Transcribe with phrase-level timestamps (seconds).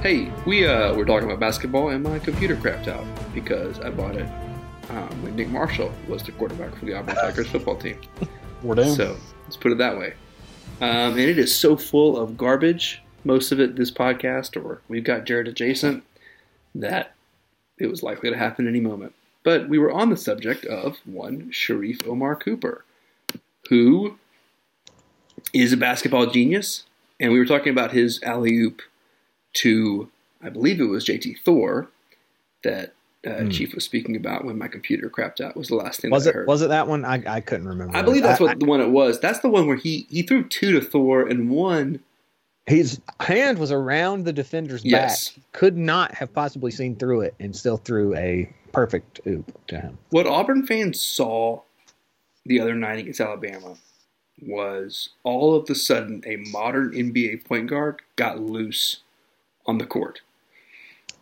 [0.00, 4.14] Hey, we uh we're talking about basketball and my computer crapped out because I bought
[4.14, 4.28] it
[4.90, 8.00] um, when Nick Marshall was the quarterback for the Auburn Tigers football team.
[8.62, 8.96] We're doomed.
[8.96, 10.14] So let's put it that way.
[10.80, 15.02] Um, and it is so full of garbage, most of it this podcast, or we've
[15.02, 16.04] got Jared adjacent,
[16.76, 17.16] that
[17.78, 19.14] it was likely to happen any moment.
[19.42, 22.84] But we were on the subject of one Sharif Omar Cooper,
[23.68, 24.16] who
[25.52, 26.84] is a basketball genius,
[27.18, 28.80] and we were talking about his alley oop
[29.54, 30.08] to,
[30.42, 31.90] I believe it was JT Thor,
[32.64, 32.94] that
[33.26, 35.56] uh, Chief was speaking about when my computer crapped out.
[35.56, 36.10] Was the last thing.
[36.10, 36.46] Was I it heard.
[36.46, 37.04] was it that one?
[37.04, 37.96] I, I couldn't remember.
[37.96, 39.18] I believe that's I- what the one it was.
[39.20, 42.00] That's the one where he he threw two to Thor and one.
[42.66, 45.30] His hand was around the defender's Yes.
[45.30, 45.44] back.
[45.52, 49.96] Could not have possibly seen through it and still threw a perfect oop to him.
[50.10, 51.62] What Auburn fans saw
[52.44, 53.74] the other night against Alabama
[54.42, 58.98] was all of the sudden a modern NBA point guard got loose
[59.68, 60.22] on the court.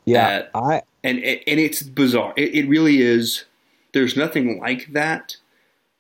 [0.07, 2.33] Yeah, I and and it's bizarre.
[2.37, 3.45] It, it really is.
[3.93, 5.37] There's nothing like that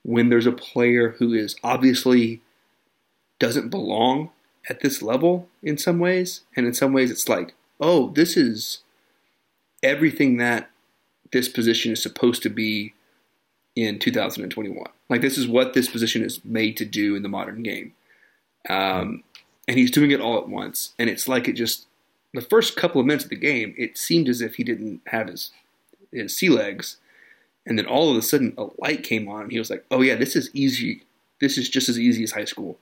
[0.04, 2.40] when there's a player who is obviously
[3.38, 4.30] doesn't belong
[4.70, 8.80] at this level in some ways, and in some ways it's like, oh, this is
[9.82, 10.70] everything that
[11.32, 12.94] this position is supposed to be
[13.74, 14.86] in 2021.
[15.08, 17.92] Like this is what this position is made to do in the modern game,
[18.68, 19.24] um,
[19.66, 21.86] and he's doing it all at once, and it's like it just
[22.36, 25.28] the first couple of minutes of the game, it seemed as if he didn't have
[25.28, 25.50] his
[26.12, 26.96] his sea legs,
[27.66, 30.02] and then all of a sudden a light came on, and he was like, "Oh
[30.02, 31.02] yeah, this is easy.
[31.40, 32.78] This is just as easy as high school.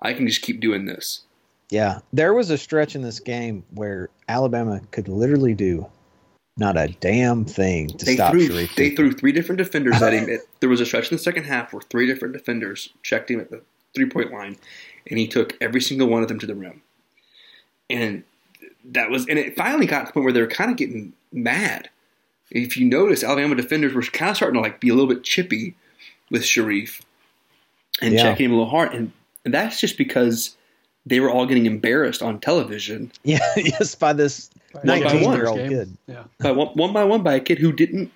[0.00, 1.22] I can just keep doing this."
[1.70, 2.00] yeah.
[2.12, 5.86] There was a stretch in this game where Alabama could literally do
[6.56, 8.74] not a damn thing to They stop threw Sharif.
[8.74, 10.28] they threw three different defenders at him.
[10.60, 13.50] There was a stretch in the second half where three different defenders checked him at
[13.50, 13.62] the
[13.94, 14.56] three point line,
[15.08, 16.82] and he took every single one of them to the rim.
[17.90, 18.24] And
[18.84, 21.12] that was, and it finally got to the point where they were kind of getting
[21.32, 21.90] mad.
[22.50, 25.22] If you notice, Alabama defenders were kind of starting to like be a little bit
[25.24, 25.74] chippy
[26.30, 27.02] with Sharif
[28.00, 28.22] and Yeah.
[28.22, 29.12] checking him a little hard, and,
[29.44, 30.56] and that's just because
[31.04, 35.02] they were all getting embarrassed on television yeah, yes, by this One by one.
[35.04, 35.68] nineteen-year-old Game.
[35.70, 35.96] kid.
[36.06, 36.24] Yeah.
[36.40, 38.12] by one, one by one by a kid who didn't.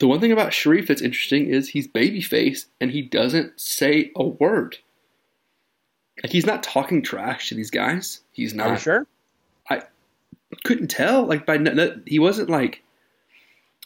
[0.00, 4.22] The one thing about Sharif that's interesting is he's babyface and he doesn't say a
[4.24, 4.78] word.
[6.22, 8.20] Like he's not talking trash to these guys.
[8.32, 8.80] He's Are you not.
[8.80, 9.06] sure?
[10.52, 11.24] I couldn't tell.
[11.26, 12.82] Like by no, no- he wasn't like.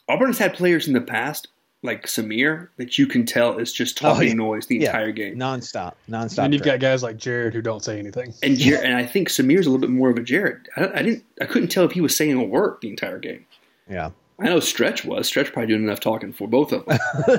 [0.09, 1.49] Auburn has had players in the past
[1.85, 4.35] like Samir that you can tell is just talking Oh, yeah.
[4.35, 4.87] noise the Yeah.
[4.87, 5.37] entire game.
[5.37, 6.45] Nonstop, nonstop.
[6.45, 6.81] And you've track.
[6.81, 8.33] got guys like Jared who don't say anything.
[8.43, 10.69] And Jer- and I think Samir's a little bit more of a Jared.
[10.77, 11.25] I, I didn't.
[11.41, 13.45] I couldn't tell if he was saying a word the entire game.
[13.89, 14.11] yeah.
[14.39, 15.29] I know Stretch was.
[15.29, 16.99] Stretch probably doing enough talking for both of them.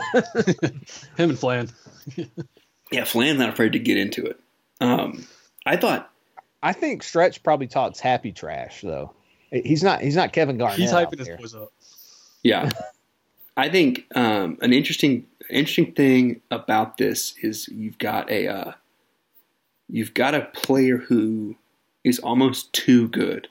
[1.18, 1.70] Him and Flan.
[2.92, 4.40] Yeah, Flan's not afraid to get into it.
[4.80, 5.26] Um,
[5.66, 6.12] I thought
[6.64, 9.12] I think Stretch probably talks happy trash though.
[9.52, 10.02] He's not.
[10.02, 10.80] He's not Kevin Garnett.
[10.80, 11.72] He's hyping his boys up.
[12.42, 12.72] Yeah,
[13.56, 18.72] I think um, an interesting interesting thing about this is you've got a uh,
[19.90, 21.56] you've got a player who
[22.04, 23.48] is almost too good.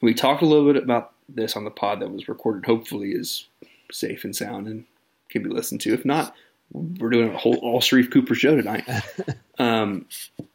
[0.00, 2.64] We talked a little bit about this on the pod that was recorded.
[2.64, 3.46] Hopefully, is
[3.92, 4.84] safe and sound and
[5.28, 5.92] can be listened to.
[5.92, 6.34] If not,
[6.72, 8.88] we're doing a whole all Sharif Cooper show tonight.
[9.58, 10.06] um,
[10.38, 10.46] m-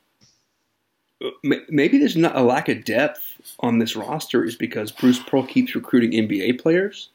[1.70, 3.22] maybe there's not a lack of depth
[3.60, 7.10] on this roster is because Bruce Pearl keeps recruiting NBA players.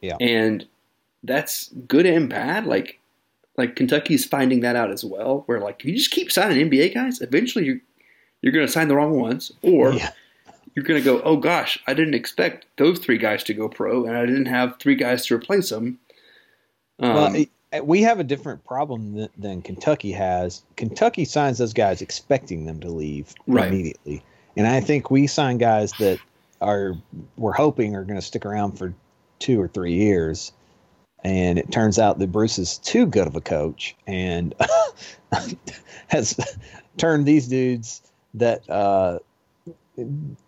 [0.00, 0.16] Yeah.
[0.20, 0.66] And
[1.22, 2.66] that's good and bad.
[2.66, 2.98] Like
[3.56, 6.94] like Kentucky's finding that out as well, where like if you just keep signing NBA
[6.94, 7.80] guys, eventually you're
[8.42, 9.50] you're gonna sign the wrong ones.
[9.62, 10.10] Or Yeah.
[10.74, 14.16] you're gonna go, Oh gosh, I didn't expect those three guys to go pro and
[14.16, 15.98] I didn't have three guys to replace them.
[16.98, 17.44] Um, well,
[17.80, 20.62] we have a different problem than, than Kentucky has.
[20.76, 23.68] Kentucky signs those guys expecting them to leave Right.
[23.68, 24.22] immediately,
[24.56, 26.20] and I think we sign guys that
[26.60, 26.94] are
[27.36, 28.94] we're hoping are going to stick around for
[29.38, 30.52] two or three years.
[31.24, 34.54] And it turns out that Bruce is too good of a coach and
[36.08, 36.38] has
[36.98, 38.00] turned these dudes
[38.34, 39.18] that uh,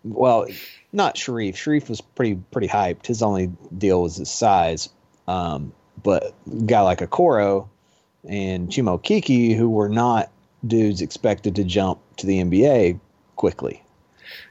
[0.03, 0.45] well,
[0.93, 1.57] not Sharif.
[1.57, 3.07] Sharif was pretty pretty hyped.
[3.07, 4.89] His only deal was his size.
[5.27, 5.73] Um,
[6.03, 6.33] but
[6.65, 7.67] guy like Okoro
[8.27, 10.31] and Chuma Okeke, who were not
[10.67, 12.99] dudes expected to jump to the NBA
[13.37, 13.81] quickly,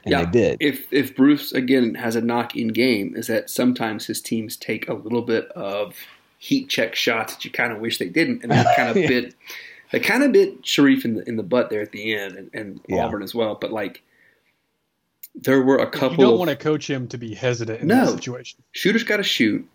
[0.03, 0.25] and Yeah.
[0.25, 0.57] they did.
[0.59, 4.89] If if Bruce again has a knock in game, is that sometimes his teams take
[4.89, 5.95] a little bit of
[6.39, 9.07] heat check shots that you kind of wish they didn't, and that kind of Yeah.
[9.07, 9.35] bit
[9.91, 12.49] they kind of bit Sharif in the in the butt there at the end, and,
[12.53, 13.05] and Yeah.
[13.05, 13.55] Auburn as well.
[13.59, 14.01] But like,
[15.35, 16.11] there were a couple.
[16.11, 18.05] You don't of, want to coach him to be hesitant in No.
[18.05, 18.59] that situation.
[18.71, 19.67] shooters got to shoot,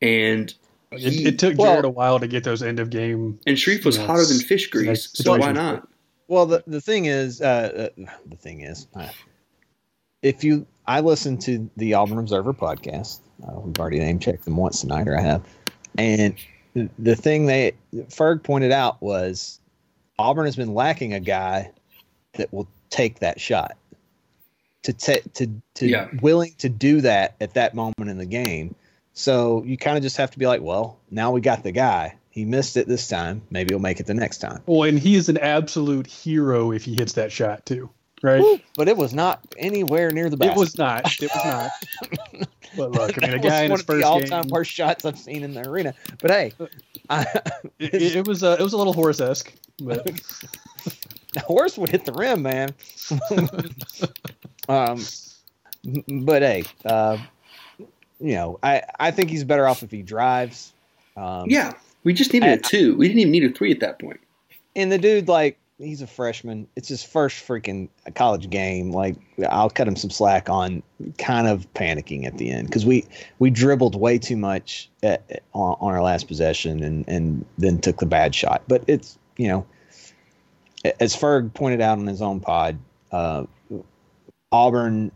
[0.00, 0.52] and
[0.92, 3.38] he- It, it took Well- Jared a while to get those end of game.
[3.46, 5.88] and Sharif was you know, hotter than fish grease, so why not?
[6.28, 9.08] Well, the the thing is, uh, uh, the thing is, uh,
[10.22, 13.18] if you, I listen to the Auburn Observer podcast.
[13.46, 15.42] Uh, we've already name checked them once tonight, or I have.
[15.98, 16.34] And
[16.74, 17.72] the, the thing they
[18.08, 19.60] Ferg pointed out was
[20.18, 21.70] Auburn has been lacking a guy
[22.34, 23.76] that will take that shot
[24.84, 26.08] to take to to Yeah.
[26.22, 28.74] willing to do that at that moment in the game.
[29.14, 32.16] So you kind of just have to be like, well, now we got the guy.
[32.30, 33.42] He missed it this time.
[33.48, 34.60] Maybe he'll make it the next time.
[34.66, 37.90] Well, and he is an absolute hero if he hits that shot too,
[38.22, 38.42] right?
[38.76, 40.56] but it was not anywhere near the best.
[40.56, 41.04] It was not.
[41.22, 42.48] It was not.
[42.76, 44.50] but look, I mean, a That was guy in one his of the all-time game,
[44.50, 45.94] worst shots I've seen in the arena.
[46.20, 46.52] But hey,
[47.08, 47.20] I,
[47.78, 50.04] it, it- it was uh, it was a little Horace-esque, but
[51.34, 52.74] the horse would hit the rim, man.
[54.68, 55.04] um,
[56.24, 57.18] but hey, uh,
[58.24, 60.72] you know, I I think he's better off if he drives.
[61.16, 61.72] Um, Yeah,
[62.02, 62.96] we just needed a two.
[62.96, 64.20] We didn't even need a three at that point.
[64.74, 69.16] and the dude like he's a freshman it's his first freaking college game like
[69.50, 70.80] i'll cut him some slack on
[71.18, 73.04] kind of panicking at the end because we
[73.40, 77.80] we dribbled way too much at, at- on, on our last possession and and then
[77.80, 79.66] took the bad shot but it's you know
[81.00, 82.78] as ferg pointed out on his own pod
[83.10, 83.44] uh
[84.52, 85.10] auburn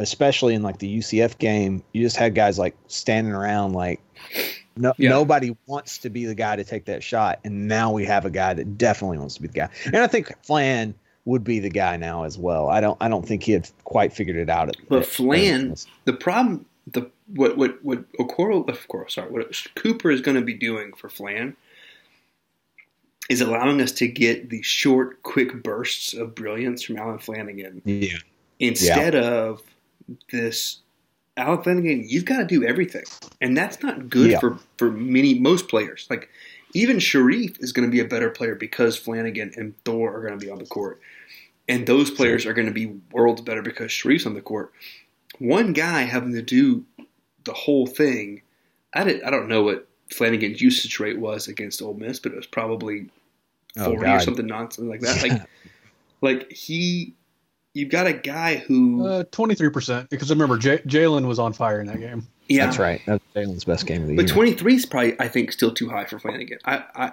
[0.00, 4.00] especially in like the ucf game you just had guys like standing around like
[4.76, 5.10] no, Yeah.
[5.10, 8.30] nobody wants to be the guy to take that shot, and now we have a
[8.30, 9.68] guy that definitely wants to be the guy.
[9.84, 10.94] And I think Flan
[11.26, 12.68] would be the guy now as well.
[12.68, 14.70] I don't, I don't think he had quite figured it out.
[14.70, 15.76] At, But at- Flan,
[16.06, 19.46] the problem, the what what what Okoro, of course, sorry, what
[19.76, 21.56] Cooper is going to be doing for Flan
[23.30, 28.18] is allowing us to get the short, quick bursts of brilliance from Alan Flanagan yeah,
[28.58, 29.62] instead of
[30.30, 30.80] this.
[31.36, 33.02] Alan Flanagan, you've got to do everything,
[33.40, 34.40] and that's not good Yeah.
[34.40, 36.06] for for many most players.
[36.08, 36.28] Like
[36.74, 40.38] even Sharif is going to be a better player because Flanagan and Thor are going
[40.38, 41.00] to be on the court,
[41.68, 44.72] and those players are going to be worlds better because Sharif's on the court.
[45.40, 46.84] One guy having to do
[47.44, 48.42] the whole thing.
[48.92, 52.36] I did, I don't know what Flanagan's usage rate was against Ole Miss, but it
[52.36, 53.10] was probably
[53.76, 54.22] Oh, forty or God.
[54.22, 55.20] something nonsense like that.
[55.20, 55.42] Like,
[56.20, 57.14] like he,
[57.74, 61.52] you've got a guy who, uh, twenty three percent because remember J- Jalen was on
[61.52, 62.26] fire in that game.
[62.48, 63.02] yeah, that's right.
[63.06, 64.22] That's Jalen's best game of the year.
[64.22, 66.58] But twenty three is probably, I think, still too high for Flanagan.
[66.64, 67.12] I, I,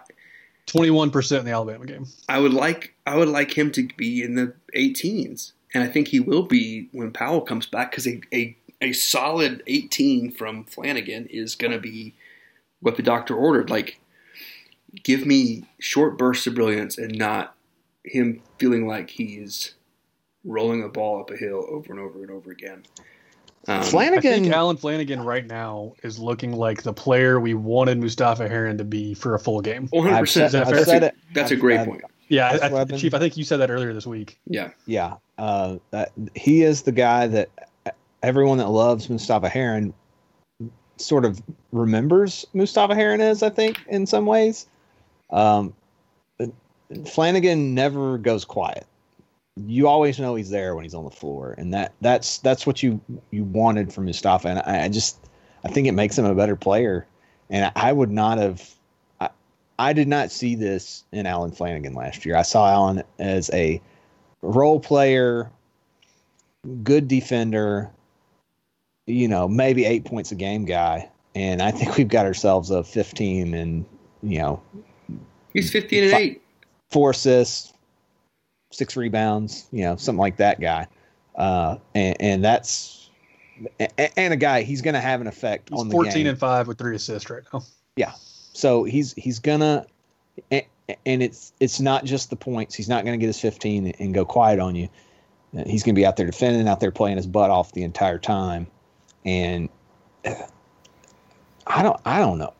[0.67, 2.05] Twenty one percent in the Alabama game.
[2.29, 6.07] I would like, I would like him to be in the 18s, and I think
[6.07, 11.27] he will be when Powell comes back because a, a a solid 18 from Flanagan
[11.27, 12.15] is going to be
[12.79, 13.69] what the doctor ordered.
[13.69, 13.99] Like,
[15.03, 17.55] give me short bursts of brilliance and not
[18.03, 19.75] him feeling like he's
[20.43, 22.83] rolling the ball up a hill over and over and over again.
[23.67, 27.99] Um, I think Flanagan, Alan Flanagan right now is looking like the player we wanted
[27.99, 29.87] Mustapha Heron to be for a full game.
[29.89, 30.07] 100%.
[30.55, 31.15] I've I've that's said a, it.
[31.33, 32.03] that's a I've- great I've- point.
[32.27, 33.13] Yeah, I, I, Chief.
[33.13, 34.39] I think you said that earlier this week.
[34.47, 34.69] Yeah.
[34.85, 37.49] yeah, uh, that, he is the guy that
[38.23, 39.93] everyone that loves Mustapha Heron
[40.95, 41.41] sort of
[41.73, 43.43] remembers Mustapha Heron as.
[43.43, 44.65] I think in some ways,
[45.29, 45.73] um,
[47.05, 48.85] Flanagan never goes quiet.
[49.67, 52.81] You always know he's there when he's on the floor, and that that's that's what
[52.81, 52.99] you
[53.31, 54.47] you wanted from Mustapha.
[54.47, 55.17] And I, I just
[55.63, 57.07] I think it makes him a better player.
[57.49, 58.69] And I, I would not have.
[59.19, 59.29] I,
[59.77, 62.35] I did not see this in Alan Flanagan last year.
[62.35, 63.81] I saw Alan as a
[64.41, 65.51] role player,
[66.83, 67.89] good defender,
[69.05, 71.09] you know, maybe eight points a game guy.
[71.35, 73.85] And I think we've got ourselves a 15 and,
[74.21, 74.61] you know,
[75.53, 76.41] He's 15 and 8.
[76.91, 77.70] four assists,
[78.71, 80.87] six rebounds, you know, something like that guy.
[81.35, 83.09] Uh, and, and that's,
[84.17, 86.27] and a guy, he's going to have an effect He's on the fourteen game.
[86.27, 87.61] and five with three assists right now.
[87.95, 88.13] Yeah.
[88.53, 89.85] So he's he's gonna,
[90.49, 90.63] and,
[91.05, 92.75] and it's it's not just the points.
[92.75, 94.89] He's not gonna get his 15 and go quiet on you.
[95.65, 98.67] He's gonna be out there defending, out there playing his butt off the entire time,
[99.25, 99.69] and
[101.67, 102.53] I don't I don't know.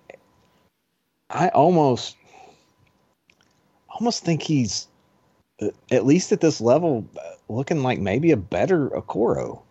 [1.30, 2.16] I almost
[3.90, 4.88] almost think he's
[5.92, 9.62] at least at this level, uh, looking like maybe a better Okoro.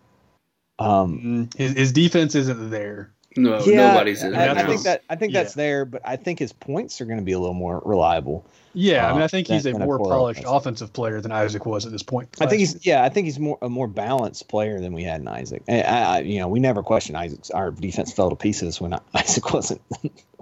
[0.79, 1.19] Um,
[1.51, 3.11] Mm, His, his defense isn't there.
[3.37, 5.43] No, yeah, nobody's I, I think that I think Yeah.
[5.43, 8.45] that's there, but I think his points are going to be a little more reliable.
[8.73, 10.45] Yeah, I mean, Uh, I think he's a than- than more Okoro polished is.
[10.49, 12.27] offensive player than Isaac was at this point.
[12.41, 15.21] I think he's yeah, I think he's more a more balanced player than we had
[15.21, 15.63] in Isaac.
[15.69, 18.93] And I, I, you know, we never questioned Isaac's our defense fell to pieces when
[19.13, 19.79] Isaac wasn't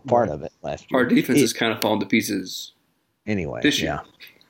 [0.07, 0.99] part of it last year.
[1.01, 2.71] Our defense It- has kind of fallen to pieces.
[3.27, 3.59] anyway.
[3.61, 4.01] this year.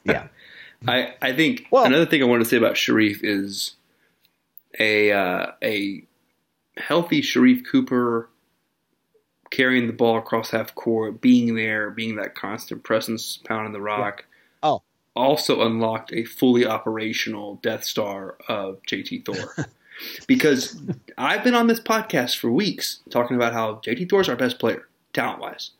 [0.05, 0.27] Yeah, yeah.
[0.87, 3.75] I, I think Well- another thing I want to say about Sharif is
[4.79, 6.03] a uh, a
[6.77, 8.29] healthy Sharif Cooper
[9.49, 14.25] carrying the ball across half court, being there, being that constant presence, pounding the rock.
[14.61, 14.83] Oh.
[15.15, 19.67] Also unlocked a fully operational Death Star of JT Thor.
[20.27, 20.79] because
[21.17, 24.87] I've been on this podcast for weeks talking about how JT Thor's our best player,
[25.13, 25.71] talent wise.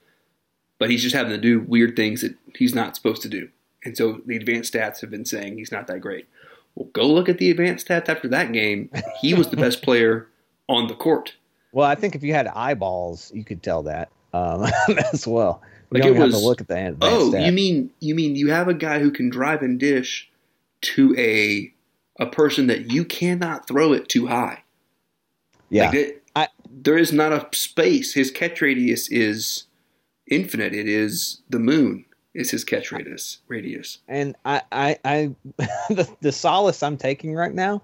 [0.77, 3.49] But he's just having to do weird things that he's not supposed to do.
[3.83, 6.27] And so the advanced stats have been saying he's not that great.
[6.75, 8.89] Well, go look at the advanced stats after that game.
[9.21, 10.27] He was the best player
[10.67, 11.33] on the court.
[11.71, 14.65] Well, I think if you had eyeballs, you could tell that um,
[15.13, 15.61] as well.
[15.91, 17.45] You Like, don't it have to look at the advanced Oh, stat.
[17.45, 20.29] you mean you mean you have a guy who can drive and dish
[20.81, 21.73] to a
[22.19, 24.63] a person that you cannot throw it too high.
[25.69, 25.89] yeah?
[25.89, 28.13] Like I- there is not a space.
[28.13, 29.65] His catch radius is
[30.29, 30.73] infinite.
[30.73, 32.05] It is the moon.
[32.33, 33.99] Is his catch radius radius?
[34.07, 35.35] and I, I, I
[35.89, 37.81] the, the solace I'm taking right now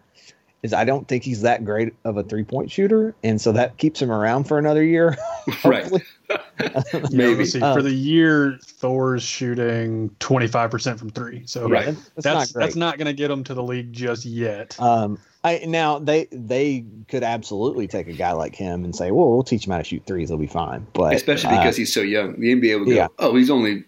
[0.66, 3.78] is I don't think he's that great of a three point shooter, and so that
[3.78, 5.16] keeps him around for another year.
[5.64, 5.84] Right.
[5.84, 6.04] hopefully.
[6.60, 7.46] Yeah, Maybe.
[7.46, 7.62] see.
[7.62, 11.46] Uh, for the year, Thor's shooting 25% from three.
[11.46, 11.86] So Right.
[11.86, 14.80] That's, that's not that's not going to get him to the league just yet.
[14.80, 19.30] Um, I now they they could absolutely take a guy like him and say, "Well,
[19.30, 21.94] we'll teach him how to shoot threes; he'll be fine." But Especially uh, because he's
[21.94, 22.40] so young.
[22.40, 23.08] The NBA would go, yeah.
[23.20, 23.84] "Oh, he's only He's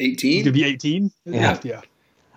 [0.00, 1.10] 18." to be 18.
[1.24, 1.58] Yeah.
[1.62, 1.80] yeah.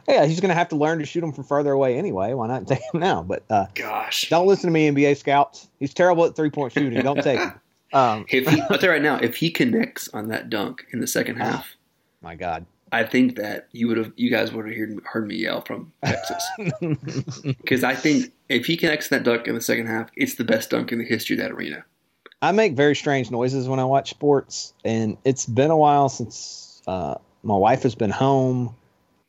[0.07, 2.33] yeah, he's going to have to learn to shoot them from further away anyway.
[2.33, 3.23] Why not take him now?
[3.23, 4.29] But uh, Gosh.
[4.29, 5.67] don't listen to me, NBA scouts.
[5.79, 7.01] He's terrible at three point shooting.
[7.01, 7.53] Don't take him.
[7.93, 10.99] Um, If he, I'll tell you right now, if he connects on that dunk in
[10.99, 11.77] the second half,
[12.21, 15.35] my God, I think that you would have, you guys would have heard, heard me
[15.35, 16.43] yell from Texas.
[17.43, 20.69] Because I think if he connects that dunk in the second half, it's the best
[20.69, 21.83] dunk in the history of that arena.
[22.41, 26.81] I make very strange noises when I watch sports, and it's been a while since
[26.87, 27.15] uh,
[27.47, 28.75] my wife has been home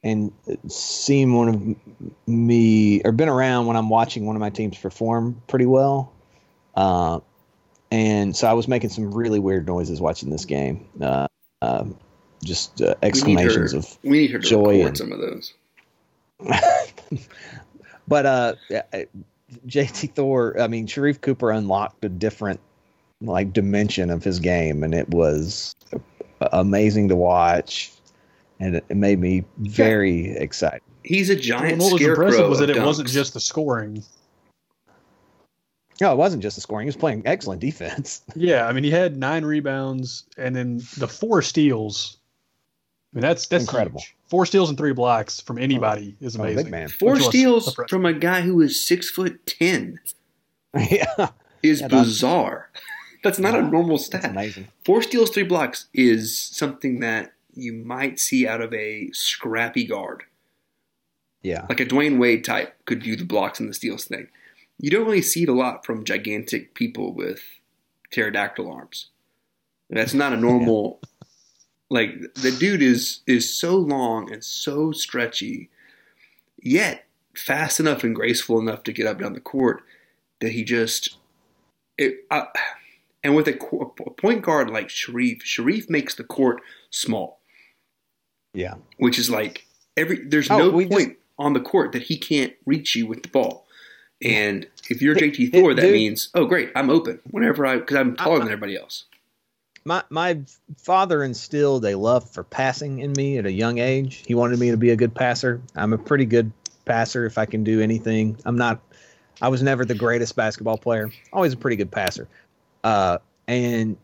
[0.02, 0.32] and
[0.66, 5.40] seen one of me or been around when I'm watching one of my teams perform
[5.46, 6.12] pretty well.
[6.74, 7.20] Uh,
[7.92, 10.84] and so I was making some really weird noises watching this game.
[11.00, 11.28] Uh,
[11.62, 11.96] um,
[12.42, 15.54] just uh, We her, exclamations of we need her to joy and- some of those.
[18.08, 18.54] but uh,
[19.66, 22.60] JT Thor, I mean, Sharif Cooper unlocked a different
[23.20, 25.74] like dimension of his game, and it was
[26.52, 27.90] amazing to watch,
[28.60, 30.82] and it, it made me very excited.
[31.04, 32.24] He's a And giant what was scarecrow.
[32.26, 34.02] impressive was that it wasn't just the scoring.
[36.00, 38.22] No, it wasn't just the scoring; he was playing excellent defense.
[38.36, 42.18] Yeah, I mean, he had nine rebounds and then the four steals.
[43.12, 44.00] I mean, that's that's Incredible.
[44.00, 44.14] huge.
[44.28, 46.70] Four steals and three blocks from oh, anybody is Oh, big amazing.
[46.70, 46.88] man.
[46.88, 47.90] four Which was steals impressive.
[47.90, 49.98] from a guy who is six foot ten
[50.76, 51.30] yeah,
[51.62, 52.70] is Yeah, bizarre.
[53.24, 54.26] That's not a normal stat.
[54.26, 54.68] amazing.
[54.84, 60.24] Four steals, three blocks is something that you might see out of a scrappy guard.
[61.42, 64.28] Yeah, Like a Dwyane Wade type could do the blocks and the steals thing.
[64.78, 67.40] You don't really see it a lot from gigantic people with
[68.10, 69.10] pterodactyl arms.
[69.88, 71.00] That's not a normal.
[71.90, 75.70] Like the dude is is so long and so stretchy,
[76.62, 79.82] yet fast enough and graceful enough to get up down the court
[80.40, 81.16] that he just.
[81.96, 82.44] It, uh,
[83.24, 87.37] and with a, a point guard like Sharif, Sharif makes the court small
[88.58, 88.74] yeah.
[88.98, 92.52] which is like every there's Oh, no point just- on the court that he can't
[92.66, 93.64] reach you with the ball.
[94.20, 95.92] And if you're JT Thor, that dude.
[95.92, 99.04] means oh great, I'm open whenever I because I'm taller than everybody else.
[99.84, 100.40] my my
[100.76, 104.24] father instilled a love for passing in me at a young age.
[104.26, 105.62] He wanted me to be a good passer.
[105.76, 106.50] I'm a pretty good
[106.84, 108.36] passer if I can do anything.
[108.44, 108.80] I'm not
[109.40, 111.10] I was never the greatest basketball player.
[111.32, 112.26] Always a pretty good passer.
[112.82, 113.96] Uh, and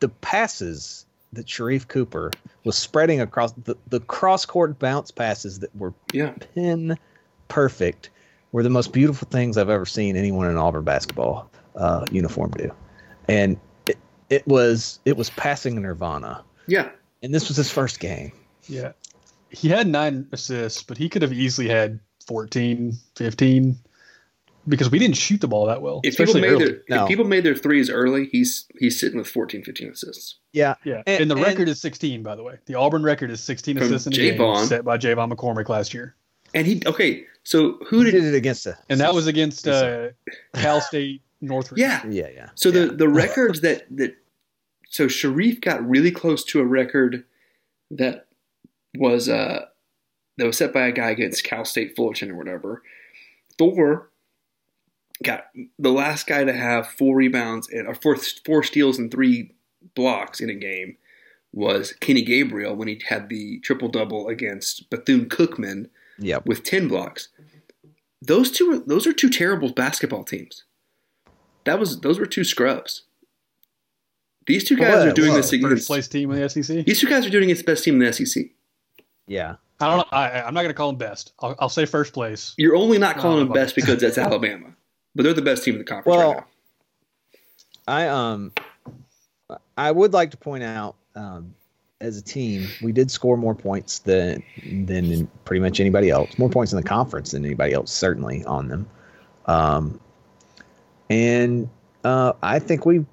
[0.00, 2.30] the passes that Sharif Cooper
[2.64, 6.96] was spreading across the, the cross court bounce passes that were Yeah, pin
[7.48, 8.10] perfect
[8.52, 12.72] were the most beautiful things I've ever seen anyone in Auburn basketball uh, uniform do.
[13.28, 13.98] And it,
[14.30, 16.42] it was it was passing nirvana.
[16.66, 16.90] yeah.
[17.22, 18.32] And this was his first game.
[18.68, 18.92] Yeah.
[19.48, 23.76] He had nine assists, but he could have easily had 14, 15.
[24.66, 26.64] Because we didn't shoot the ball that well, If people made early.
[26.64, 27.02] their No.
[27.02, 30.36] if people made their threes early, he's he's sitting with 14, 15 assists.
[30.52, 32.56] Yeah, Yeah, And- and, the and- record is 16, by the way.
[32.66, 34.66] The Auburn record is 16 assists in a game J'Von.
[34.66, 36.14] set by J'Von McCormick last year,
[36.54, 40.08] And he okay, so who did did it against a and that was against uh,
[40.54, 41.80] Cal State Northridge.
[41.80, 42.06] yeah.
[42.08, 42.48] yeah, yeah.
[42.54, 44.16] So the the records that that
[44.88, 47.24] so Sharif got really close to a record
[47.90, 48.26] that
[48.96, 49.66] was uh
[50.38, 52.82] that was set by a guy against Cal State Fullerton or whatever.
[53.58, 54.10] Thor
[55.22, 55.46] got
[55.78, 59.52] the last guy to have four rebounds and or four four steals and three
[59.94, 60.96] blocks in a game
[61.52, 66.46] was Kenny Gabriel when he had the triple double against Bethune Cookman Yep.
[66.46, 67.28] with ten blocks.
[68.22, 70.64] Those two are those are two terrible basketball teams.
[71.64, 73.02] That was those were two scrubs.
[74.46, 76.84] These two guys Well, are doing well, this first against place team in the SEC.
[76.84, 78.44] these two guys are doing against the best team in the SEC.
[79.26, 79.56] Yeah.
[79.80, 80.04] I don't know.
[80.12, 81.32] I, I'm not going to call them best.
[81.40, 82.54] I'll, I'll say first place.
[82.58, 84.74] You're only not calling them best because that's Alabama,
[85.14, 86.46] but they're the best team in the conference Well, right now.
[87.86, 88.52] I um
[89.76, 91.54] I would like to point out um
[92.00, 94.42] as a team, we did score more points than
[94.86, 96.38] than pretty much anybody else.
[96.38, 98.86] More points in the conference than anybody else, certainly on them.
[99.46, 100.00] Um,
[101.10, 101.68] and
[102.04, 103.04] uh, I think we,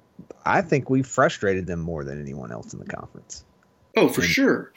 [0.44, 3.44] I think we frustrated them more than anyone else in the conference.
[3.96, 4.72] Oh, for sure.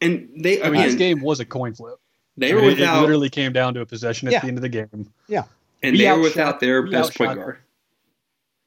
[0.00, 1.96] And they I mean, this game was a coin flip.
[2.36, 4.40] they I mean, it- without it literally came down to a possession at Yeah.
[4.40, 5.12] the end of the game.
[5.28, 5.44] Yeah,
[5.82, 7.58] and we they were outshot- without their we best point outshot- guard.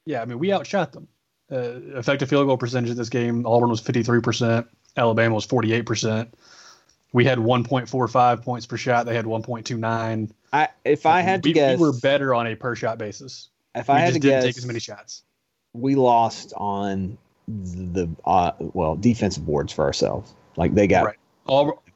[0.06, 1.08] Yeah, I mean, we outshot them.
[1.50, 4.66] Uh, effective field goal percentage of this game, Auburn was 53%,
[4.96, 6.28] Alabama was 48%.
[7.12, 9.06] We had 1.45 points per shot.
[9.06, 10.30] They had 1.29.
[10.52, 13.50] I if I had to we, guess, we were better on a per shot basis.
[13.74, 15.22] if We I had just to didn't guess, take as many shots.
[15.74, 17.16] we lost on
[17.46, 20.32] the uh, well defensive boards for ourselves.
[20.56, 21.16] Like they got Right.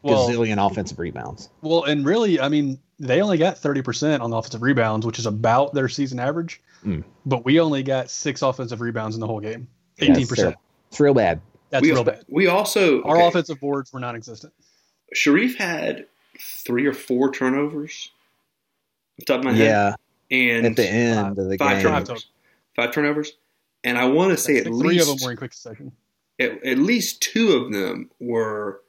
[0.08, 1.50] All, well, gazillion offensive rebounds.
[1.62, 5.26] well, and really, I mean, they only got 30% on the offensive rebounds, which is
[5.26, 6.60] about their season average.
[6.84, 7.04] Mm.
[7.26, 9.68] But we only got six offensive rebounds in the whole game.
[10.00, 10.34] 18%.
[10.36, 10.60] terrible.
[10.90, 11.40] It's real bad.
[11.70, 12.24] That's we, real bad.
[12.28, 14.52] we also Our okay, offensive boards were non-existent.
[15.12, 16.06] Sharif had
[16.40, 18.10] three or four turnovers.
[19.18, 19.66] Off the top of my head.
[19.66, 19.94] Yeah,
[20.30, 21.92] And at the end of the five game.
[21.92, 22.26] turnovers.
[22.76, 23.32] Five turnovers.
[23.84, 25.92] And I want to say at think three of them were in quick succession.
[26.38, 28.80] at, at least two of them were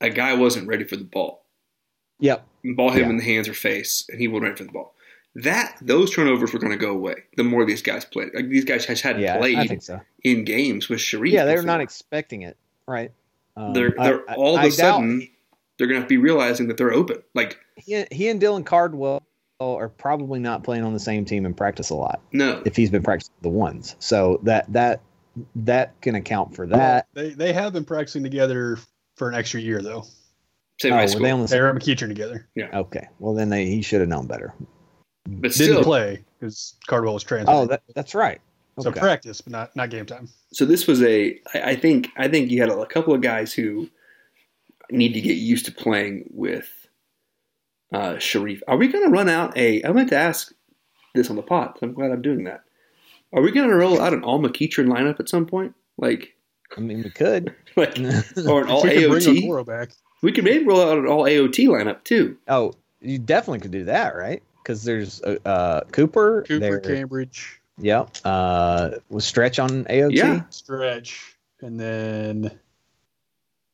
[0.00, 1.44] a guy wasn't ready for the ball.
[2.20, 2.46] Yep.
[2.76, 3.10] Ball hit him Yeah.
[3.10, 4.94] in the hands or face, and he wasn't ready for the ball.
[5.36, 8.30] That those turnovers were going to go away the more these guys played.
[8.34, 10.00] Like these guys just hadn't Yeah, played so.
[10.22, 11.32] in games with Sharif.
[11.32, 11.66] Yeah, they're before.
[11.66, 12.56] not expecting it.
[12.86, 13.10] Right.
[13.56, 15.28] Um, They're, they're I- all of I a doubt sudden
[15.78, 17.22] they're going to to be realizing that they're open.
[17.34, 19.22] Like he, he and Dylan Cardwell
[19.60, 22.90] are probably not playing on the same team and practice a lot no, if he's
[22.90, 23.96] been practicing the ones.
[23.98, 25.00] So that that
[25.56, 27.06] that can account for that.
[27.14, 28.78] They they have been practicing together
[29.16, 30.04] for an extra year though.
[30.80, 32.48] same Oh, high school, they on the They were at McEachern together.
[32.54, 32.68] Yeah.
[32.72, 33.08] Okay.
[33.18, 34.54] Well, then they, he should have known better.
[35.26, 35.82] but Didn't still.
[35.84, 37.52] play because Cardwell was transferred.
[37.52, 38.40] Oh, that, that's right.
[38.78, 40.28] so practice, but not not game time.
[40.52, 41.38] So this was a.
[41.54, 43.88] I I think I think you had a, a couple of guys who
[44.90, 46.68] need to get used to playing with
[47.92, 48.62] uh, Sharif.
[48.68, 49.82] Are we going to run out a?
[49.84, 50.52] I meant to ask
[51.14, 51.78] this on the pot.
[51.78, 52.62] So I'm glad I'm doing that.
[53.32, 55.74] Are we going to roll out an all McEachern lineup at some point?
[55.96, 56.33] Like,
[56.76, 57.54] I mean, we could.
[57.76, 57.98] like
[58.46, 59.42] or an all we could bring AOT?
[59.44, 59.90] Okoro back.
[60.22, 62.36] We could maybe roll out an all AOT lineup too.
[62.48, 64.42] oh, you definitely could do that, right?
[64.62, 66.42] Because there's uh, uh, Cooper.
[66.48, 68.16] Cooper, there, Cambridge, Yep.
[68.24, 70.14] Uh, was Stretch on AOT?
[70.16, 70.42] Yeah.
[70.48, 72.50] Stretch, and then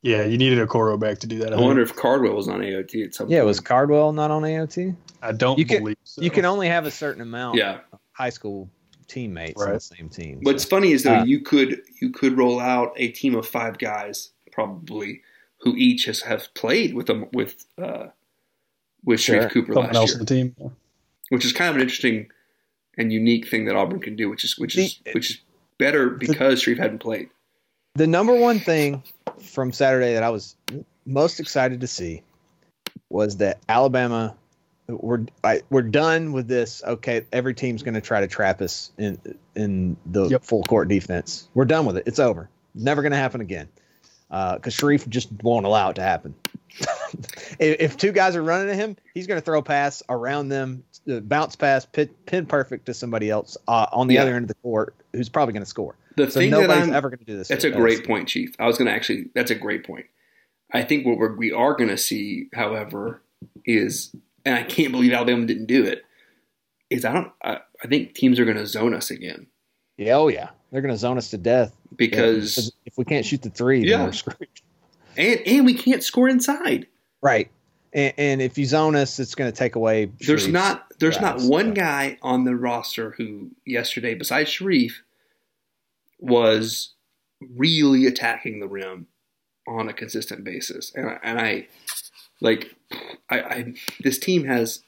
[0.02, 1.52] yeah, you needed Okoro back to do that.
[1.52, 3.40] I, I wonder if Cardwell was on AOT at some Yeah.
[3.40, 3.46] point.
[3.46, 4.96] Was Cardwell not on AOT?
[5.22, 6.22] I don't You can- believe so.
[6.22, 7.56] You can only have a certain amount.
[7.58, 7.80] Yeah.
[7.92, 8.68] of High school
[9.14, 10.38] teammates on the same team.
[10.42, 13.46] What's so- funny is though Uh, you could you could roll out a team of
[13.46, 15.22] five guys probably
[15.60, 18.06] who each has have played with them with uh,
[19.04, 19.36] with Sure.
[19.40, 20.54] Sharif Cooper someone last else year, on the team.
[21.30, 22.28] which is kind of an interesting
[22.98, 25.38] and unique thing that Auburn can do, which is which is The- which is
[25.78, 27.28] better because Sharif hadn't played.
[27.94, 29.02] the number one thing
[29.42, 30.54] from Saturday that I was
[31.06, 32.22] most excited to see
[33.08, 34.36] was that Alabama
[35.00, 36.82] we're I, we're done with this.
[36.84, 39.18] Okay, every team's going to try to trap us in
[39.54, 40.44] in the Yep.
[40.44, 41.48] full court defense.
[41.54, 42.04] We're done with it.
[42.06, 42.48] It's over.
[42.74, 43.68] Never going to happen again.
[44.28, 46.34] Because Sharif just won't allow it to happen.
[47.58, 50.48] if, if two guys are running at him, he's going to throw a pass around
[50.50, 54.22] them, uh, bounce pass, pin, pin perfect to somebody else uh, on the Yeah.
[54.22, 55.96] other end of the court who's probably going to score.
[56.16, 57.48] The So thing that I'm ever going to do this.
[57.48, 57.76] That's to a us.
[57.76, 58.54] great point, Chief.
[58.60, 59.26] I was going to actually.
[59.34, 60.06] That's a great point.
[60.72, 63.22] I think what we're, we are going to see, however,
[63.64, 66.04] is, and I can't believe Alabama didn't do it.
[66.90, 67.32] Is I don't.
[67.42, 69.46] I, I think teams are going to zone us again
[69.96, 73.42] Yeah, oh yeah, they're going to zone us to death because if we can't shoot
[73.42, 73.98] the three, Yeah.
[73.98, 74.48] then we're screwed.
[75.16, 76.86] and and we can't score inside.
[77.22, 77.50] Right.
[77.92, 80.06] And, and if you zone us, it's going to take away.
[80.20, 85.02] There's Sharif's not there's not one guy on the roster who yesterday, besides Sharif,
[86.18, 86.94] was
[87.56, 89.06] really attacking the rim
[89.66, 90.92] on a consistent basis.
[90.94, 91.66] And I, and I
[92.40, 92.74] like
[93.28, 94.82] I, I this team has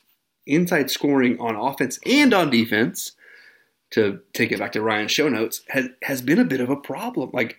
[0.47, 3.13] inside scoring on offense and on defense.
[3.91, 6.77] To take it back to Ryan's show notes, has has been a bit of a
[6.77, 7.29] problem.
[7.35, 7.59] Like,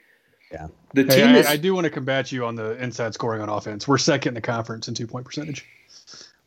[0.51, 0.69] Yeah.
[0.95, 3.39] the Hey, team I, is I do want to combat you on the inside scoring
[3.43, 3.87] on offense.
[3.87, 5.63] We're second in the conference in two point percentage.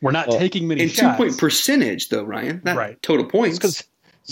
[0.01, 2.61] We're not Well, taking many in two point percentage though, Ryan.
[2.65, 3.01] Not Right.
[3.01, 3.57] total points.
[3.57, 3.81] because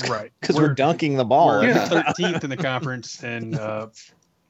[0.10, 0.30] right.
[0.42, 1.48] because we're, dunking the ball.
[1.48, 1.88] We're Yeah.
[1.88, 3.88] 13th in the conference in uh,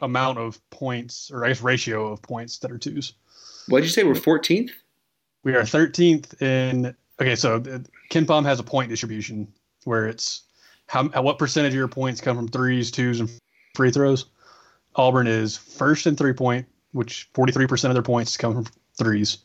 [0.01, 3.13] amount of points, or I guess ratio of points that are twos.
[3.69, 4.04] What did you say?
[4.04, 4.71] We're 14th.
[5.45, 6.93] We are 13th in.
[7.21, 9.47] Okay, so the- KenPom has a point distribution
[9.86, 10.41] where it's
[10.88, 13.29] how, how what percentage of your points come from threes, twos, and
[13.75, 14.25] free throws.
[14.95, 18.65] Auburn is first in three point, which 43% of their points come from
[18.97, 19.39] threes,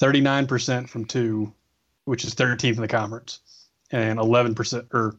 [0.00, 1.52] 39% from two,
[2.04, 3.40] which is 13th in the conference,
[3.90, 5.16] and 11% or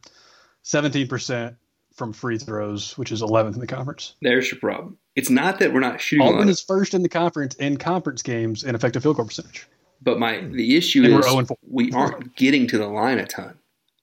[0.63, 1.55] 17%
[1.93, 4.15] from free throws, which is 11th in the conference.
[4.21, 4.97] There's your problem.
[5.15, 8.63] It's not that we're not shooting Auburn is first in the conference in conference games
[8.63, 9.67] in effective field goal percentage.
[10.01, 10.55] But my hmm.
[10.55, 11.57] the issue And is 0 and 4.
[11.69, 13.57] we aren't getting to the line a ton.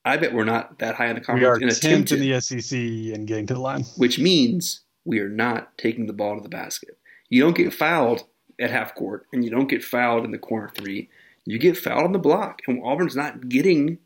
[0.05, 2.41] I bet we're not that high in the We are conference 10th and in the
[2.41, 3.83] SEC and getting to the line.
[3.97, 6.97] which means we are not taking the ball to the basket.
[7.29, 8.25] You don't get fouled
[8.61, 11.09] at half court, and you don't get fouled in the corner three.
[11.45, 13.99] You get fouled on the block, and Auburn's not getting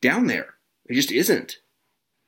[0.00, 0.54] down there.
[0.86, 1.58] It just isn't.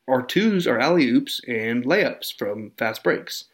[0.06, 3.44] Our twos are alley oops and layups from fast breaks.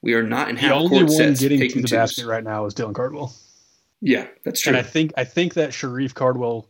[0.00, 1.90] We are not in The half only court one sets getting to the twos.
[1.90, 3.34] basket right now is Dylan Cardwell.
[4.00, 4.70] Yeah, that's true.
[4.70, 6.68] And I think I think that Sharif Cardwell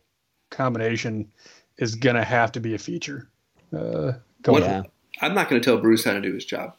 [0.49, 1.31] combination
[1.77, 3.29] is gonna have to be a feature.
[3.71, 4.83] Uh, going What- Yeah.
[5.21, 6.77] I'm not going to tell Bruce how to do his job,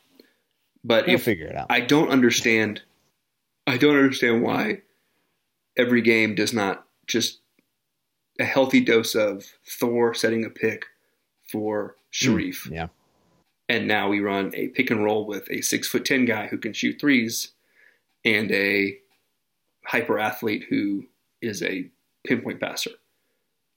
[0.83, 1.67] but He'll if figure it out.
[1.69, 2.81] I don't understand,
[3.67, 4.81] I don't understand why
[5.77, 7.41] every game does not just
[8.39, 10.87] a healthy dose of Thor setting a pick
[11.51, 12.87] for Sharif, yeah.
[13.69, 16.57] and now we run a pick and roll with a six foot ten guy who
[16.57, 17.51] can shoot threes,
[18.25, 18.97] and a
[19.85, 21.05] hyper athlete who
[21.43, 21.89] is a
[22.27, 22.91] pinpoint passer.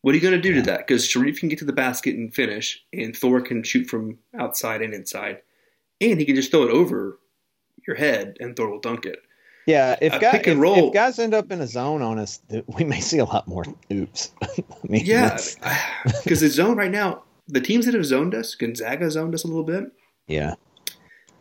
[0.02, 0.86] What are you going to do to that?
[0.86, 4.82] Because Sharif can get to the basket and finish, and Thor can shoot from outside
[4.82, 5.42] and inside,
[6.02, 7.20] and he can just throw it over
[7.88, 9.20] your head, and Thor will dunk it.
[9.66, 13.00] Yeah, if, guy, if- if guys end up in a zone on us, we may
[13.00, 13.64] see a lot more
[13.94, 14.32] oops.
[14.42, 14.50] I
[14.90, 15.38] mean, Yeah,
[16.24, 19.48] because the zone right now, the teams that have zoned us, Gonzaga zoned us a
[19.48, 19.86] little bit.
[20.28, 20.56] yeah,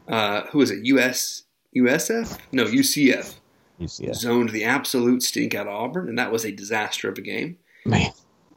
[0.07, 0.85] Uh, who is it?
[0.87, 1.43] US
[1.77, 2.39] USF?
[2.53, 3.35] No, UCF
[3.89, 7.23] see zoned the absolute stink out of Auburn, and that was a disaster of a
[7.23, 7.59] game.
[7.85, 8.11] man.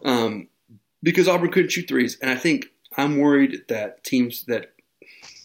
[0.04, 0.48] um,
[1.04, 2.18] because Auburn couldn't shoot threes.
[2.22, 4.74] And I think I'm worried that teams that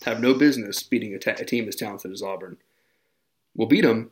[0.04, 2.56] have no business beating a, ta- a team as talented as Auburn
[3.54, 4.10] will beat them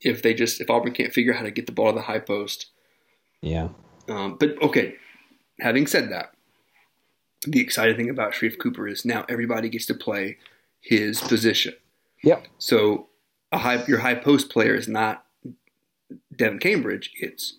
[0.00, 2.02] if they just if Auburn can't figure out how to get the ball to the
[2.02, 2.66] high post.
[3.42, 3.68] Yeah,
[4.08, 4.96] Um, but okay,
[5.60, 6.32] having said that,
[7.46, 10.36] the exciting thing about Sharif Cooper is now everybody gets to play
[10.80, 11.74] his position.
[12.22, 12.48] Yep.
[12.58, 13.08] So
[13.52, 15.24] a high your high post player is not
[16.34, 17.10] Devin Cambridge.
[17.20, 17.56] It's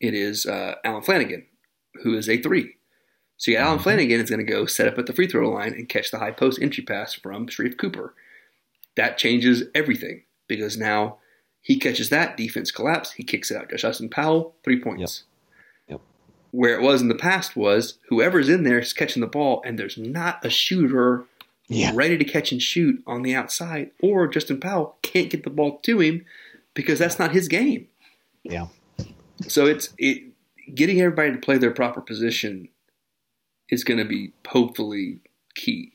[0.00, 1.46] it is uh, Alan Flanagan,
[2.02, 2.74] who is a three.
[3.36, 5.72] So yeah, Alan Flanagan is going to go set up at the free throw line
[5.72, 8.14] and catch the high post entry pass from Sharif Cooper.
[8.96, 11.18] That changes everything because now
[11.60, 13.12] he catches that defense collapse.
[13.12, 15.24] He kicks it out to Justin Powell, three points.
[15.88, 16.00] Yep.
[16.50, 19.78] Where it was in the past was whoever's in there is catching the ball, and
[19.78, 21.24] there's not a shooter
[21.68, 25.50] yeah, ready to catch and shoot on the outside, or Justin Powell can't get the
[25.50, 26.24] ball to him
[26.74, 27.88] because that's not his game.
[28.44, 28.66] yeah.
[29.48, 30.22] So it's it
[30.74, 32.68] getting everybody to play their proper position
[33.68, 35.18] is going to be hopefully
[35.54, 35.92] key.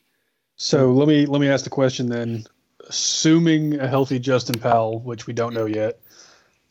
[0.56, 2.44] So let me let me ask the question then.
[2.88, 6.00] Assuming a healthy Justin Powell, which we don't know yet,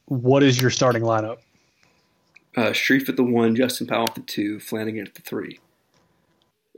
[0.05, 1.37] what is your starting lineup?
[2.55, 5.59] Uh, Sharif at the one, Justin Powell at the two, Flanagan at the three.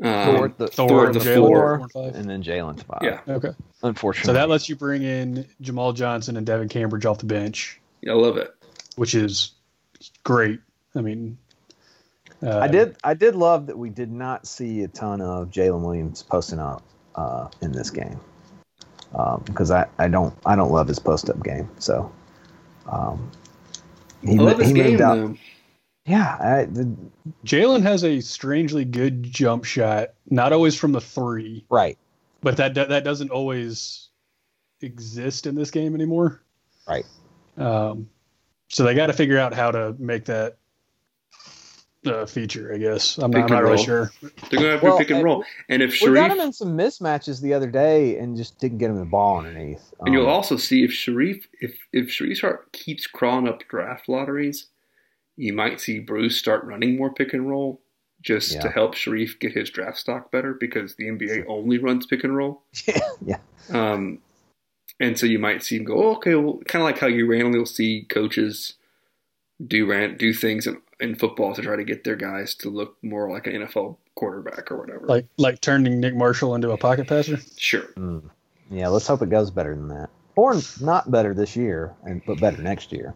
[0.01, 1.77] Um, Thor the, Thor Thor and the Jalen four.
[1.91, 2.25] four and five?
[2.27, 2.99] then Jalen's five.
[3.01, 3.51] Yeah, Okay.
[3.83, 4.27] unfortunately.
[4.27, 8.13] So that lets you bring in Jamal Johnson and Devin Cambridge off the bench, I
[8.13, 8.53] love it.
[8.95, 9.51] which is
[10.23, 10.61] great.
[10.95, 11.37] I mean,
[12.41, 12.95] uh, I did.
[13.03, 16.81] I did love that we did not see a ton of Jalen Williams posting up
[17.15, 18.19] uh, in this game
[19.43, 21.69] because I, I don't I don't love his post up game.
[21.79, 22.09] So
[22.89, 23.29] um,
[24.23, 25.15] he, I mo- love his he game moved out.
[25.15, 25.35] though.
[26.09, 26.95] Yeah, I, the,
[27.45, 31.97] Jalen has a strangely good jump shot, not always from the three, right,
[32.41, 34.09] but that that, that doesn't always
[34.81, 36.41] exist in this game anymore.
[36.87, 37.05] right.
[37.57, 38.09] Um,
[38.69, 40.57] so they got to figure out how to make that
[42.05, 42.73] uh, feature.
[42.73, 44.11] I guess I'm Pick not, I'm not really sure.
[44.21, 45.43] They're going to have Well, to pick and and- roll.
[45.67, 48.89] And if We got him in some mismatches the other day and just didn't get
[48.89, 49.93] him the ball underneath.
[50.01, 54.07] and you'll Um, also see if Sharif, if if Sharif start keeps crawling up draft
[54.07, 54.67] lotteries,
[55.39, 57.79] you might see Bruce start running more pick and roll
[58.21, 58.61] just Yeah.
[58.61, 62.35] to help Sharif get his draft stock better because the NBA only runs pick and
[62.35, 62.61] roll.
[63.25, 63.37] yeah.
[63.71, 64.19] Um,
[64.99, 67.25] and so you might see him go, oh, okay, well, kind of like how you
[67.25, 68.73] randomly will see coaches
[69.65, 72.97] do ran do things in, in football to try to get their guys to look
[73.01, 75.05] more like an NFL quarterback or whatever.
[75.07, 77.37] Like like turning Nick Marshall into a pocket passer.
[77.57, 78.29] sure, Mm.
[78.71, 80.09] Yeah, let's hope it goes better than that.
[80.35, 83.13] Or not better this year, and but better next year.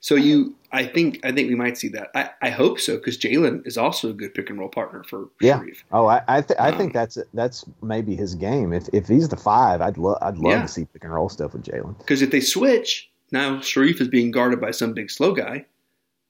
[0.00, 2.10] So you, I think, I think we might see that.
[2.14, 5.28] I, I hope so because Jalen is also a good pick and roll partner for
[5.40, 5.58] Yeah.
[5.58, 5.84] Sharif.
[5.90, 8.72] Oh, I I, th- I Um, think that's that's maybe his game.
[8.72, 10.62] If if he's the five, I'd love I'd love Yeah.
[10.62, 11.98] to see pick and roll stuff with Jalen.
[11.98, 15.66] Because if they switch, now Sharif is being guarded by some big slow guy.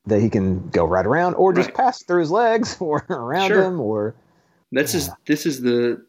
[0.07, 1.77] That he can go right around, or just Right.
[1.77, 3.65] pass through his legs, or around Sure.
[3.65, 4.15] him, or
[4.73, 6.01] This is this is the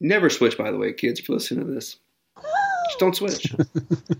[0.00, 0.58] never switch.
[0.58, 1.96] By the way, kids, if you listen to this,
[2.92, 3.54] just don't switch.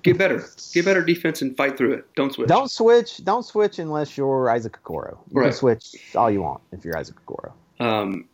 [0.03, 2.07] Get better, get better defense, and fight through it.
[2.15, 2.49] Don't switch.
[2.49, 3.25] don't switch.
[3.25, 5.19] Don't switch unless you're Isaac Okoro.
[5.31, 5.45] You Right.
[5.47, 7.53] can switch all you want if you're Isaac Okoro.
[7.81, 8.29] Um,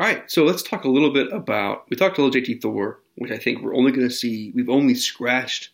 [0.00, 1.84] all right, so let's talk a little bit about.
[1.90, 4.52] We talked a little JT Thor, which I think we're only going to see.
[4.54, 5.70] We've only scratched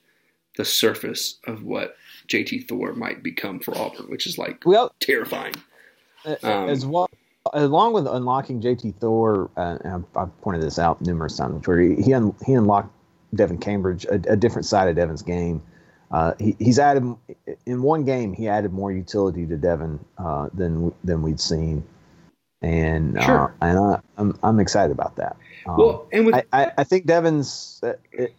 [0.56, 1.96] the surface of what
[2.28, 5.54] JT Thor might become for Auburn, which is like Well, terrifying.
[6.42, 7.08] Um, as well
[7.52, 11.78] along with unlocking JT Thor, uh, and I've, I've pointed this out numerous times, where
[11.78, 12.90] he he, un, he unlocked
[13.36, 15.62] Devin Cambridge a, a different side of Devin's game.
[16.10, 17.16] Uh, he, he's added
[17.66, 18.32] in one game.
[18.32, 21.82] He added more utility to Devin uh, than than we'd seen,
[22.62, 23.54] and Sure.
[23.60, 25.36] uh, and I, I'm I'm excited about that.
[25.66, 27.94] Um, Well, and with I, I, I think Devin's uh,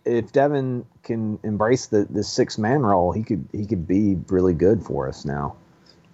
[0.06, 4.54] if Devin can embrace the, the six man role, he could he could be really
[4.54, 5.56] good for us now,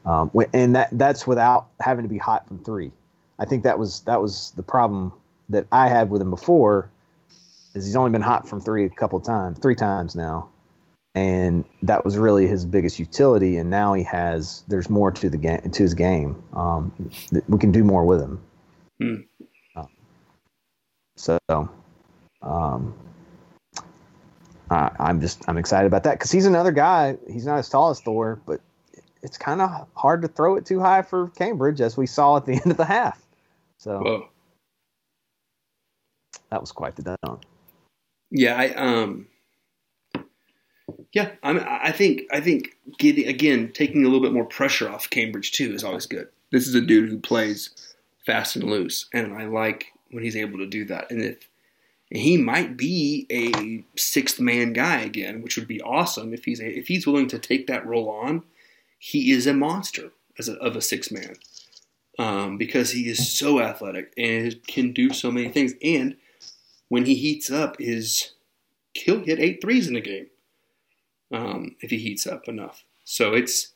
[0.05, 2.91] um, and that that's without having to be hot from three.
[3.37, 5.13] I think that was that was the problem
[5.49, 6.89] that I had with him before,
[7.73, 10.49] is he's only been hot from three a couple times, three times now,
[11.15, 13.57] and that was really his biggest utility.
[13.57, 16.41] And now he has there's more to the game to his game.
[16.53, 16.91] Um,
[17.31, 18.39] that we can do more with him.
[18.99, 19.15] Hmm.
[19.75, 19.87] Um,
[21.17, 21.39] so,
[22.41, 22.93] um,
[24.69, 27.17] I, I'm just I'm excited about that because he's another guy.
[27.29, 28.61] He's not as tall as Thor, but
[29.21, 32.45] it's kind of hard to throw it too high for Cambridge, as we saw at
[32.45, 33.21] the end of the half.
[33.77, 34.29] So whoa,
[36.49, 37.41] that was quite the dunk.
[38.31, 39.27] Yeah, I um,
[41.13, 45.09] yeah, I'm, I think I think getting again taking a little bit more pressure off
[45.09, 46.29] Cambridge too is always good.
[46.51, 47.93] This is a dude who plays
[48.25, 51.11] fast and loose, and I like when he's able to do that.
[51.11, 51.47] And if
[52.09, 56.67] he might be a sixth man guy again, which would be awesome if he's a,
[56.67, 58.43] if he's willing to take that role on.
[58.99, 61.33] He is a monster as a, of a six man
[62.19, 65.73] um, because he is so athletic and can do so many things.
[65.81, 66.17] And
[66.91, 68.33] when he heats up, is
[68.93, 70.27] he'll hit eight threes in a game
[71.31, 72.83] um, if he heats up enough.
[73.05, 73.69] So it's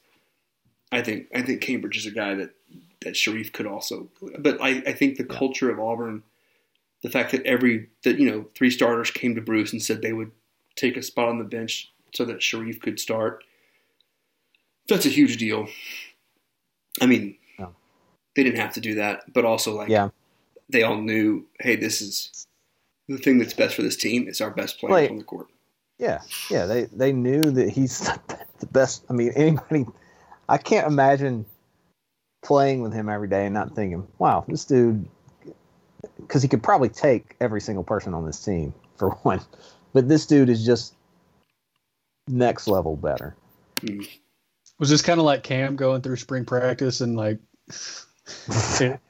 [0.92, 2.50] I think I think Cambridge is a guy that
[3.00, 6.24] that Sharif could also, but I, I think the culture of Auburn,
[7.04, 10.12] the fact that every that you know three starters came to Bruce and said they
[10.12, 10.32] would
[10.76, 13.46] take a spot on the bench so that Sharif could start.
[14.90, 15.70] That's a huge deal.
[17.00, 17.70] I mean, Yeah.
[18.36, 20.10] they didn't have to do that, but also like Yeah.
[20.68, 22.46] they all knew, hey, this is
[23.08, 24.28] the thing that's best for this team.
[24.28, 25.12] is our best player Right.
[25.12, 25.48] on the court.
[25.98, 28.00] Yeah, yeah, they they knew that he's
[28.60, 29.06] the best.
[29.10, 29.86] I mean, anybody,
[30.50, 31.46] I can't imagine
[32.44, 35.08] playing with him every day and not thinking, "Wow, this dude,"
[36.18, 39.40] because he could probably take every single person on this team for one,
[39.94, 40.94] but this dude is just
[42.28, 43.36] next level better.
[43.78, 44.08] Mm.
[44.80, 47.40] Was this kind of like Cam going through spring practice and like
[47.70, 48.06] it-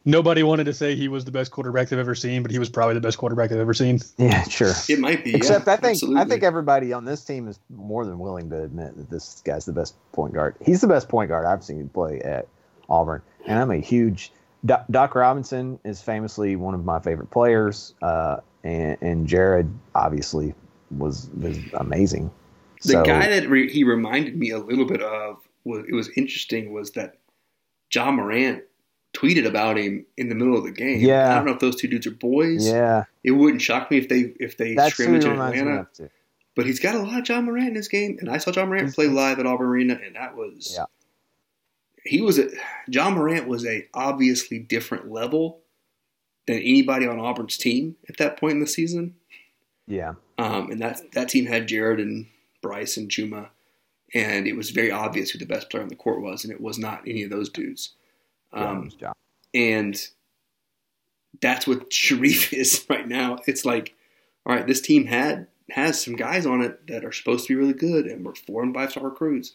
[0.05, 2.69] nobody wanted to say he was the best quarterback they've ever seen, but he was
[2.69, 3.99] probably the best quarterback they've ever seen.
[4.17, 4.73] Yeah, sure.
[4.89, 5.33] It might be.
[5.35, 6.21] Except yeah, I think absolutely.
[6.21, 9.65] I think everybody on this team is more than willing to admit that this guy's
[9.65, 10.55] the best point guard.
[10.61, 12.47] He's the best point guard I've seen play at
[12.89, 14.31] Auburn, and I'm a huge
[14.65, 20.53] Doc, Doc Robinson is famously one of my favorite players, uh, and, and Jared obviously
[20.97, 22.31] was was amazing.
[22.83, 26.09] the So- guy that re- he reminded me a little bit of was it was
[26.15, 27.17] interesting was that
[27.93, 28.63] Ja Morant
[29.15, 30.99] tweeted about him in the middle of the game.
[30.99, 31.31] Yeah.
[31.31, 32.67] I don't know if those two dudes are boys.
[32.67, 35.87] yeah, It wouldn't shock me if they if they that's scrimmage in Atlanta.
[36.55, 38.65] But he's got a lot of Ja Morant in his game, and I saw Ja
[38.65, 40.85] Morant play live at Auburn Arena, and that was Yeah.
[42.05, 42.49] he was a
[42.87, 45.59] Ja Morant was a obviously different level
[46.47, 49.15] than anybody on Auburn's team at that point in the season.
[49.87, 52.27] Yeah, Um, and that that team had Jared and
[52.61, 53.49] Bryce and Chuma,
[54.13, 56.61] and it was very obvious who the best player on the court was, and it
[56.61, 57.93] was not any of those dudes.
[58.55, 58.95] Yeah, Um, was
[59.53, 60.07] and
[61.41, 63.39] that's what Sharif is right now.
[63.47, 63.93] It's like,
[64.45, 67.59] all right, this team had has some guys on it that are supposed to be
[67.59, 69.53] really good, and were four and five star recruits.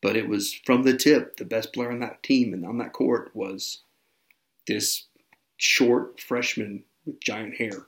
[0.00, 1.36] but it was from the tip.
[1.38, 3.80] The best player on that team and on that court was
[4.66, 5.06] this
[5.56, 7.86] short freshman with giant hair.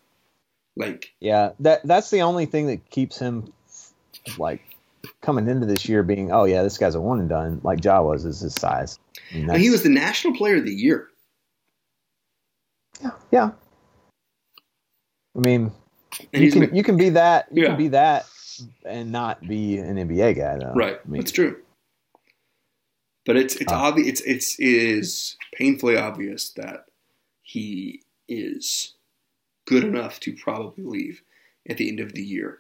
[0.77, 3.53] Like, Yeah, that that's the only thing that keeps him
[4.39, 4.63] like
[5.23, 8.03] coming into this year being, oh yeah, this guy's a one and done, like Ja
[8.03, 8.99] was, is his size.
[9.33, 11.09] And he was the national player of the year.
[13.03, 13.11] yeah.
[13.31, 13.51] yeah.
[15.37, 15.71] I mean,
[16.33, 17.69] And you can you can be that you Yeah.
[17.71, 18.27] can be that
[18.85, 20.73] and not be an NBA guy though.
[20.75, 20.99] right.
[21.05, 21.63] I mean, That's true.
[23.27, 24.09] But it's it's Uh, obvious.
[24.09, 26.87] It's it's it is painfully obvious that
[27.43, 28.95] he is
[29.67, 31.23] good enough to probably leave
[31.69, 32.59] at the end of the year.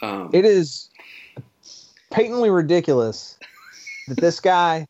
[0.00, 0.88] Um, it is
[2.10, 3.38] patently ridiculous
[4.08, 4.86] that this guy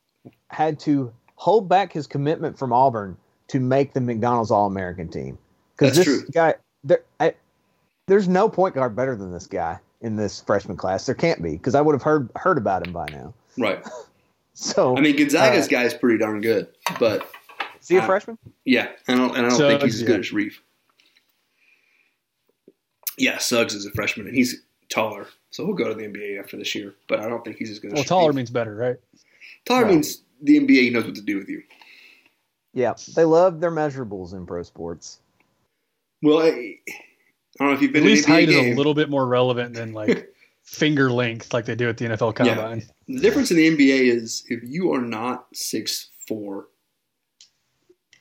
[0.50, 3.16] had to hold back his commitment from Auburn
[3.48, 5.38] to make the McDonald's All American team.
[5.76, 6.22] Because this true.
[6.32, 7.34] guy, there, I,
[8.06, 11.06] there's no point guard better than this guy in this freshman class.
[11.06, 13.34] There can't be because I would have heard heard about him by now.
[13.58, 13.84] right.
[14.58, 16.66] So I mean, Gonzaga's Uh, guy is pretty darn good,
[16.98, 17.28] but
[17.78, 18.38] is he a uh, freshman?
[18.64, 20.18] yeah, I don't, and I don't Suggs, think he's as good yeah.
[20.20, 20.62] as Reeve.
[23.18, 25.26] Yeah, Suggs is a freshman, and he's taller,
[25.56, 26.94] so he'll go to the NBA after this year.
[27.08, 27.94] But I don't think he's as good.
[27.94, 28.96] Well, taller means better, right?
[29.64, 29.92] taller Right.
[29.94, 31.62] means the NBA knows what to do with you.
[32.74, 35.18] Yeah, they love their measurables in pro sports.
[36.22, 36.78] Well, I, I
[37.58, 39.08] don't know if you've been At least to an NBA height is a little bit
[39.08, 40.30] more relevant than like
[40.62, 42.54] finger length, like they do at the NFL Yeah.
[42.54, 42.82] Combine.
[43.08, 46.66] The difference in the NBA is if you are not six four,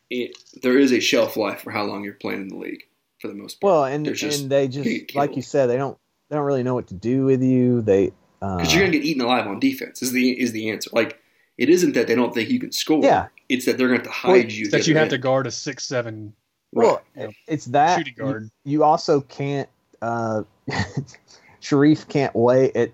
[0.10, 2.84] it, there is a shelf life for how long you're playing in the league
[3.20, 3.72] for the most part.
[3.74, 5.98] Well, and just- and they just like you said, they don't
[6.30, 7.82] they don't really know what to do with you.
[7.82, 8.12] They
[8.42, 10.02] uh, because you're gonna get eaten alive on defense.
[10.02, 10.90] Is the is the answer?
[10.94, 11.20] Like
[11.58, 13.04] it isn't that they don't think you can score.
[13.04, 13.28] Yeah.
[13.48, 14.70] it's that they're going to hide Well, you.
[14.70, 16.34] That you other have to guard a six seven.
[16.74, 17.34] Well, Right.
[17.48, 18.44] it's that Shooting guard.
[18.66, 19.70] You, you also can't.
[20.02, 20.44] Uh,
[21.62, 22.92] Sharife can't weigh at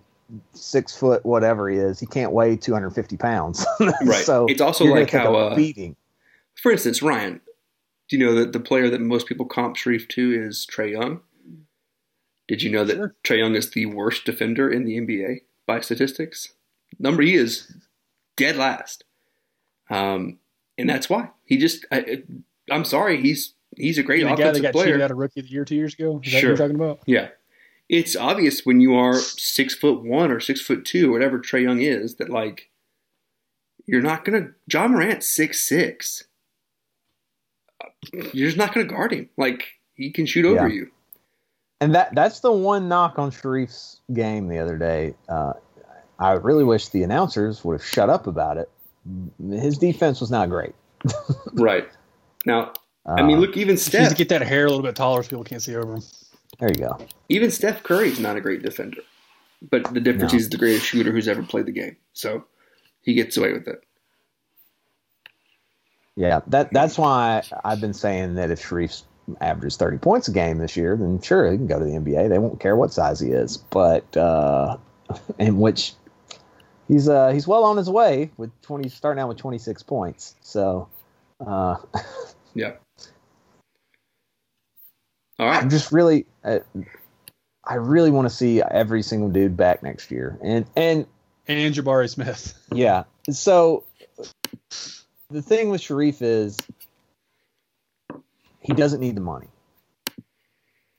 [0.54, 2.00] six foot whatever he is.
[2.00, 3.66] He can't weigh 250 pounds.
[3.80, 4.24] Right.
[4.24, 5.96] so It's also you're like how, a uh, beating.
[6.62, 7.42] For instance, Ryan,
[8.08, 11.22] do you know that the player that most people comp Sharife to is Trae Young?
[12.48, 13.16] Did you know that Sure.
[13.24, 16.54] Trae Young is the worst defender in the NBA by statistics?
[17.00, 17.72] Number he is
[18.36, 19.04] dead last,
[19.90, 20.40] um,
[20.78, 21.86] and that's why he just.
[21.92, 22.24] I,
[22.70, 24.86] I'm sorry, he's he's a great the guy that offensive got player.
[24.88, 26.20] cheated out of rookie of the year two years ago.
[26.24, 26.50] Is that Sure.
[26.52, 27.00] what you're talking about?
[27.06, 27.30] Yeah.
[27.88, 31.62] It's obvious when you are six foot one or six foot two, or whatever Trae
[31.64, 32.70] Young is, that like
[33.86, 36.26] you're not gonna Ja Morant's six six.
[38.14, 39.30] You're just not gonna guard him.
[39.38, 40.92] Like he can shoot over you.
[41.82, 45.16] And that that's the one knock on Sharife's game the other day.
[45.28, 45.54] Uh,
[46.20, 48.70] I really wish the announcers would have shut up about it.
[49.50, 50.74] His defense was not great.
[51.54, 51.90] Right.
[52.46, 52.74] Now
[53.08, 55.24] I mean look, even He needs to Steph get that hair a little bit taller
[55.24, 56.04] so people can't see over him.
[56.60, 56.98] there you go.
[57.30, 59.02] even Steph Curry's not a great defender.
[59.70, 60.38] But the difference No.
[60.38, 61.98] he's the greatest shooter who's ever played the game.
[62.14, 62.46] So
[63.02, 63.84] he gets away with it.
[66.16, 69.04] Yeah, that that's why I've been saying that if Sharife
[69.40, 72.30] averages 30 points a game this year, then sure he can go to the NBA.
[72.30, 74.78] They won't care what size he is, but uh,
[75.40, 75.94] in which
[76.88, 80.36] he's uh, he's well on his way with 20 starting out with 26 points.
[80.42, 80.90] So
[81.46, 81.78] uh,
[82.54, 82.74] Yeah.
[85.40, 85.62] All right.
[85.62, 86.60] I'm just really uh,
[87.64, 91.06] I really want to see every single dude back next year, and and
[91.48, 92.58] And Jabari Smith.
[92.74, 93.04] Yeah.
[93.30, 93.84] So
[95.30, 96.58] the thing with Sharife is
[98.62, 99.48] he doesn't need the money.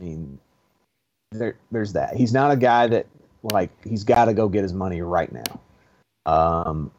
[0.00, 0.38] I mean,
[1.30, 2.16] there, there's that.
[2.16, 3.06] He's not a guy that
[3.42, 5.60] like he's got to go get his money right now.
[6.26, 6.90] Um,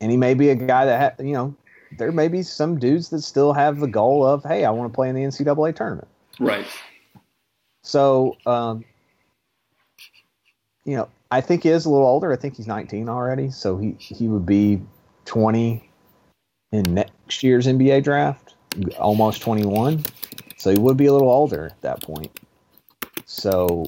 [0.00, 1.54] and he may be a guy that ha- you know
[1.98, 4.94] there may be some dudes that still have the goal of hey I want to
[4.94, 6.08] play in the NCAA tournament.
[6.40, 6.66] Right.
[7.82, 8.84] So, um,
[10.84, 12.32] you know, I think he is a little older.
[12.32, 13.50] I think he's 19 already.
[13.50, 14.80] So he, he would be
[15.24, 15.88] 20
[16.72, 18.41] in next year's NBA draft,
[18.98, 20.04] almost 21.
[20.56, 22.30] So he would be a little older at that point.
[23.26, 23.86] So,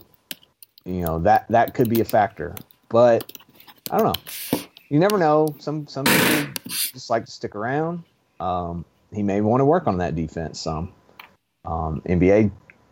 [0.85, 2.55] you know, that, that could be a factor.
[2.89, 3.33] But
[3.91, 4.61] I don't know.
[4.89, 5.55] You never know.
[5.59, 8.05] Some, some people just like to stick around.
[8.41, 10.93] Um, he may want to work on that defense some.
[11.65, 12.51] Um, NBA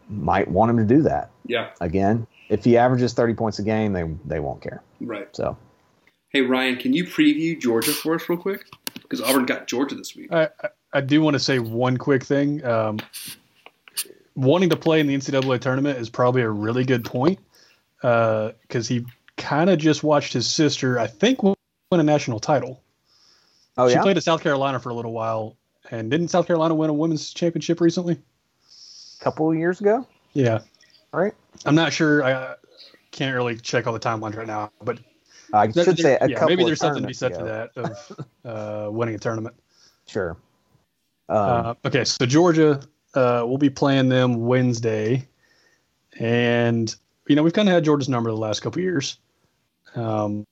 [0.08, 1.70] might want him to do that Yeah.
[1.80, 2.26] again.
[2.48, 4.82] If he averages 30 points a game, they they won't care.
[5.00, 5.28] Right.
[5.34, 5.56] So
[6.30, 8.64] Hey Ryan, can you preview Georgia for us real quick?
[8.94, 10.32] Because Auburn got Georgia this week.
[10.32, 10.48] I,
[10.92, 12.64] I- do want to say one quick thing.
[12.64, 12.98] Um,
[14.34, 17.38] wanting to play in the NCAA tournament is probably a really good point
[18.00, 19.04] because he
[19.36, 21.54] kind of just watched his sister, I think, win
[21.92, 22.82] a national title.
[23.76, 25.56] oh yeah she yeah, played at South Carolina for a little while,
[25.90, 28.18] and didn't South Carolina win a women's championship recently?
[29.20, 30.60] a couple of years ago, Yeah,
[31.12, 31.32] right?
[31.64, 32.24] I'm not sure.
[32.24, 32.56] I
[33.12, 34.98] can't really check all the timelines right now, but
[35.52, 36.48] I There- should say a yeah, couple.
[36.48, 37.40] maybe there's something to be said ago.
[37.40, 37.70] for that
[38.44, 39.54] of uh, winning a tournament.
[40.08, 40.36] Sure.
[41.32, 42.80] Um, Uh, okay, so Georgia,
[43.14, 45.26] uh, we'll be playing them Wednesday,
[46.18, 46.94] and
[47.26, 49.18] you know we've kind of had Georgia's number the last couple years.
[49.94, 50.46] Um,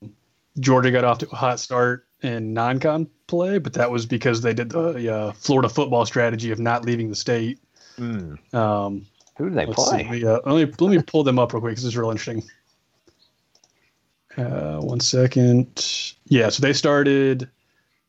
[0.58, 4.54] Georgia got off to a hot start in non-con play, but that was because they
[4.54, 7.58] did the uh, Florida football strategy of not leaving the state.
[7.96, 8.34] hmm.
[8.54, 9.06] Um,
[9.36, 9.74] Who do they play?
[9.84, 11.96] see, let, me, uh, let me let me pull them up real quick because it's
[11.96, 12.42] real interesting.
[14.36, 16.16] Uh, one second.
[16.26, 17.50] Yeah, so they started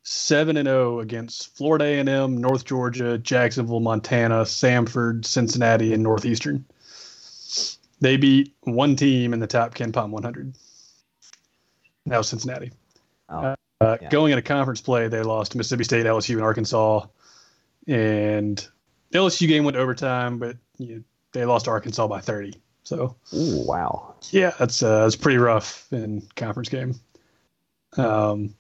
[0.04, 6.04] seven and zero against Florida A and M, North Georgia, Jacksonville, Montana, Samford, Cincinnati, and
[6.04, 6.66] Northeastern.
[7.99, 10.54] They beat one team in the top KenPom 100.
[12.06, 12.72] Now Cincinnati.
[13.30, 14.10] Oh, Uh, yeah.
[14.10, 17.06] Going into conference play, they lost to Mississippi State, LSU, and Arkansas.
[17.88, 18.58] And
[19.12, 22.56] the LSU game went overtime, but you know, they lost to Arkansas by 30.
[22.84, 24.16] So Ooh, wow.
[24.32, 26.95] yeah, that's uh, that's pretty rough in conference game.
[27.97, 28.56] Um,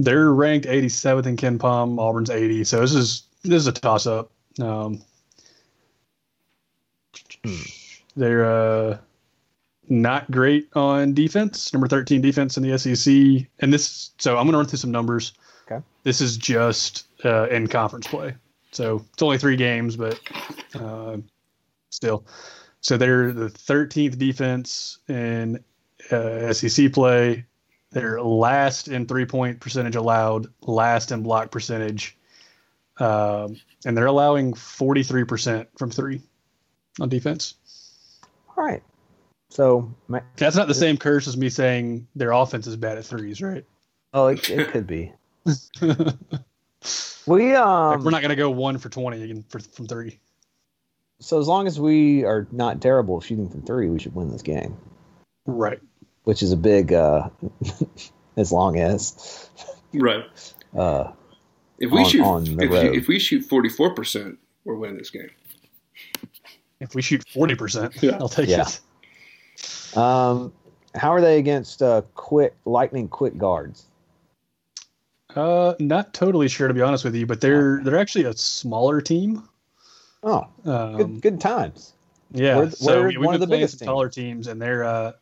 [0.00, 1.98] they're ranked 87th in KenPom.
[1.98, 2.64] Auburn's 80.
[2.64, 4.30] So this is this is a toss up.
[4.58, 5.02] Um,
[8.16, 8.98] they're uh,
[9.88, 11.72] not great on defense.
[11.72, 13.46] Number 13 defense in the SEC.
[13.60, 15.34] And this, so I'm going to run through some numbers.
[15.70, 15.84] Okay.
[16.02, 18.34] This is just uh, in conference play.
[18.72, 20.18] So it's only three games, but
[20.74, 21.18] uh,
[21.90, 22.24] still.
[22.80, 25.62] So they're the 13th defense in
[26.10, 27.44] uh, SEC play.
[27.90, 32.16] They're last in three point percentage allowed, last in block percentage,
[32.98, 36.20] um, and they're allowing 43% from three
[37.00, 37.54] on defense.
[38.56, 38.82] All right.
[39.48, 43.04] So, ma- That's not the same curse as me saying their offense is bad at
[43.04, 43.64] threes, right?
[44.14, 45.12] oh, it, it could be.
[47.26, 47.90] We um.
[47.90, 50.18] Like, we're not going to go one for 20 again for, from three.
[51.20, 54.42] so as long as we are not terrible shooting from three, we should win this
[54.42, 54.76] game.
[55.46, 55.80] Right.
[56.24, 57.28] Which is a big uh.
[58.36, 59.48] as long as
[59.94, 60.24] Right.
[60.76, 61.12] uh.
[61.78, 62.82] If we On- shoot on the if, road.
[62.84, 65.30] you, if we shoot forty four percent, we're winning this game.
[66.80, 68.16] If we shoot 40%, Yeah.
[68.20, 68.66] I'll take Yeah.
[68.66, 69.96] it.
[69.96, 70.52] Um.
[70.94, 73.84] How are they against uh quick lightning quick guards?
[75.36, 79.00] Uh, not totally sure to be honest with you, but they're they're actually a smaller
[79.00, 79.42] team.
[80.22, 81.92] Oh, Um, good good times.
[82.32, 84.84] Yeah, We're- so we're we, we've one of the biggest some taller teams, and they're
[84.84, 85.12] uh,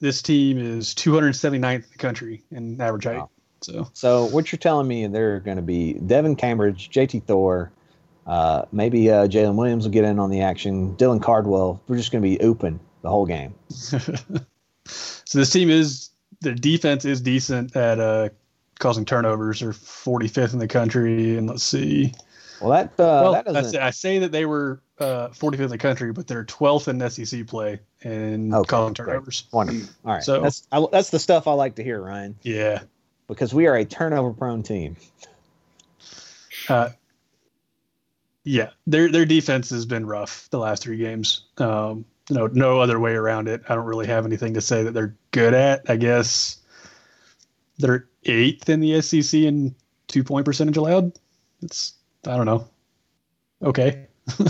[0.00, 3.18] this team is 279th in the country in average height.
[3.18, 3.30] Wow.
[3.60, 7.70] So So what you're telling me, they're going to be Devin Cambridge, JT Thor,
[8.26, 10.96] uh, maybe uh, Jaylin Williams will get in on the action.
[10.96, 11.82] Dylan Cardwell.
[11.88, 13.54] We're just going to be open the whole game.
[13.68, 18.28] so this team is their defense is decent at uh,
[18.78, 19.60] causing turnovers.
[19.60, 22.14] They're 45th in the country, and let's see.
[22.60, 23.80] Well, that uh, well, that doesn't.
[23.80, 27.46] I say that they were uh, 45th in the country, but they're 12th in SEC
[27.46, 28.94] play and Okay, great.
[28.96, 29.44] turnovers.
[29.52, 29.88] Wonderful.
[30.04, 32.82] All right, So- that's I, that's the stuff I like to hear, Ryan, Yeah.
[33.28, 34.96] because we are a turnover-prone team.
[36.68, 36.90] Uh,
[38.44, 41.44] yeah, their their defense has been rough the last three games.
[41.58, 43.62] Um, no, no other way around it.
[43.68, 45.88] I don't really have anything to say that they're good at.
[45.90, 46.58] I guess
[47.78, 49.74] they're eighth in the SEC in
[50.08, 51.12] two point percentage allowed.
[51.62, 51.94] It's
[52.26, 52.68] I don't know.
[53.62, 54.06] Okay.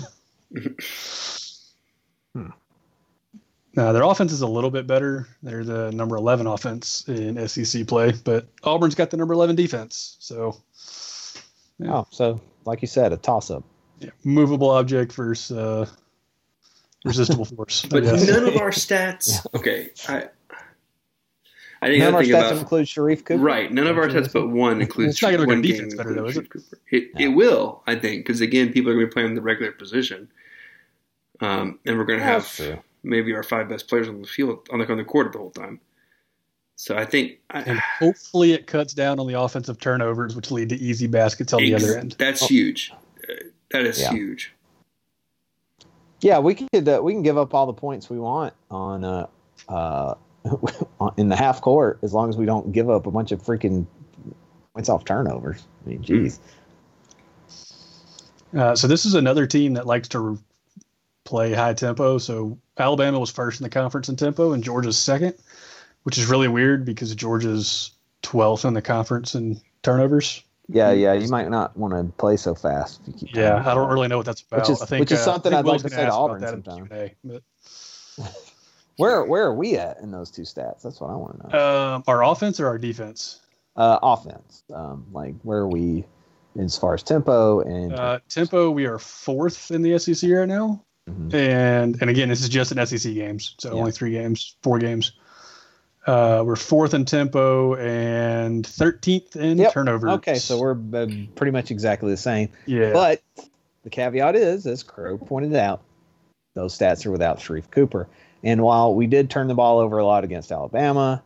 [2.32, 2.50] Hmm.
[3.76, 5.26] Uh, their offense is a little bit better.
[5.42, 10.16] They're the number 11 offense in SEC play, but Auburn's got the number 11 defense.
[10.20, 10.56] So
[11.78, 11.92] Yeah.
[11.98, 13.64] Oh, so like you said, a toss-up.
[13.98, 15.86] yeah, movable object versus uh,
[17.04, 17.84] resistible force.
[17.84, 19.44] But none of our stats.
[19.54, 20.28] Okay, I.
[21.82, 23.42] I think None of our think stats about include Sharife Cooper.
[23.42, 23.72] right.
[23.72, 25.14] None of our stats, but one includes.
[25.14, 26.48] It's not gonna make one defense game better, though, includes is it?
[26.48, 26.78] Sharife Cooper.
[26.90, 29.72] It, it will, I think, because again, people are going to be playing the regular
[29.72, 30.28] position,
[31.40, 32.78] um, and we're going to have true.
[33.02, 35.50] maybe our five best players on the field on the on the court the whole
[35.50, 35.80] time.
[36.76, 40.68] So I think I, and hopefully it cuts down on the offensive turnovers, which lead
[40.70, 42.14] to easy baskets on the other end.
[42.18, 42.92] that's huge.
[43.28, 43.34] Uh,
[43.70, 44.10] that is Yeah.
[44.12, 44.52] huge.
[46.20, 49.26] Yeah, we could uh, we can give up all the points we want on uh
[49.68, 50.14] uh
[51.16, 53.86] in the half court as long as we don't give up a bunch of freaking
[54.74, 55.62] points off turnovers.
[55.84, 56.40] I mean, geez.
[58.56, 60.38] Uh, so this is another team that likes to
[61.24, 62.18] play high tempo.
[62.18, 65.34] So Alabama was first in the conference in tempo, and Georgia's second,
[66.02, 70.42] which is really weird because Georgia's 12th in the conference in turnovers.
[70.72, 73.00] Yeah, yeah, you might not want to play so fast.
[73.02, 73.56] If you keep Yeah.
[73.68, 74.60] I don't really know what that's about.
[74.60, 76.46] Which is- I think, which is uh, something think I'd like to say to Auburn
[76.46, 76.86] sometime.
[76.86, 77.42] Q&A, but-
[79.00, 80.82] Where where are we at in those two stats?
[80.82, 81.94] That's what I want to know.
[81.94, 83.40] Um, our offense or our defense?
[83.76, 86.04] Uh, offense, um, like where are we
[86.58, 90.82] as far as tempo and Uh, tempo, we are fourth in the SEC right now,
[91.08, 91.32] Mhm.
[91.32, 93.78] and and again, this is just in SEC games, so Yeah.
[93.80, 95.12] only three games, four games.
[96.06, 99.72] Uh, we're fourth in tempo and 13th in Yep.
[99.72, 100.10] turnovers.
[100.14, 102.48] Okay, so we're uh, pretty much exactly the same.
[102.66, 102.92] yeah.
[102.92, 103.22] But
[103.84, 105.82] the caveat is, as Crow pointed out,
[106.54, 108.08] those stats are without Sharife Cooper.
[108.42, 111.22] And while we did turn the ball over a lot against Alabama,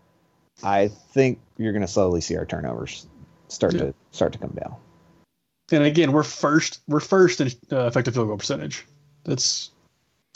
[0.62, 3.06] I think you're going to slowly see our turnovers
[3.48, 4.76] start to start to come down.
[5.72, 6.80] and again, we're first.
[6.88, 8.84] We're first in uh, effective field goal percentage.
[9.24, 9.70] That's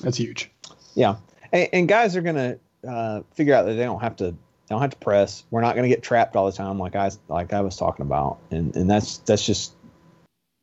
[0.03, 0.51] that's huge.
[0.95, 1.17] Yeah,
[1.53, 4.31] and, and guys are going to uh, figure out that they don't have to
[4.69, 5.45] they don't have to press.
[5.51, 8.05] We're not going to get trapped all the time, like I like I was talking
[8.05, 9.75] about, and and that's that's just.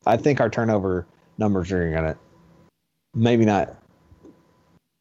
[0.07, 1.07] I think our turnover
[1.39, 2.17] numbers are going to
[3.15, 3.75] maybe not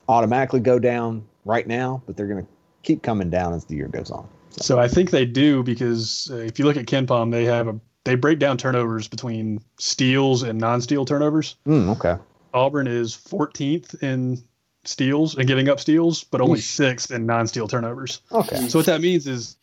[0.09, 2.50] automatically go down right now, but they're going to
[2.82, 4.28] keep coming down as the year goes on.
[4.50, 7.78] So I think they do because uh, if you look at KenPom, they have a
[8.05, 11.57] they break down turnovers between steals and non-steal turnovers.
[11.66, 12.22] Mm, okay.
[12.52, 14.42] Auburn is 14th in
[14.84, 18.20] steals and giving up steals, but only sixth in non-steal turnovers.
[18.30, 18.68] Okay.
[18.68, 19.57] So what that means is,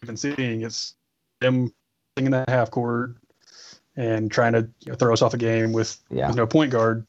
[0.00, 0.94] we've been seeing it's
[1.40, 1.72] them
[2.18, 3.16] in that half court
[3.96, 6.28] and trying to you know, throw us off a game with, Yeah.
[6.28, 7.06] with no point guard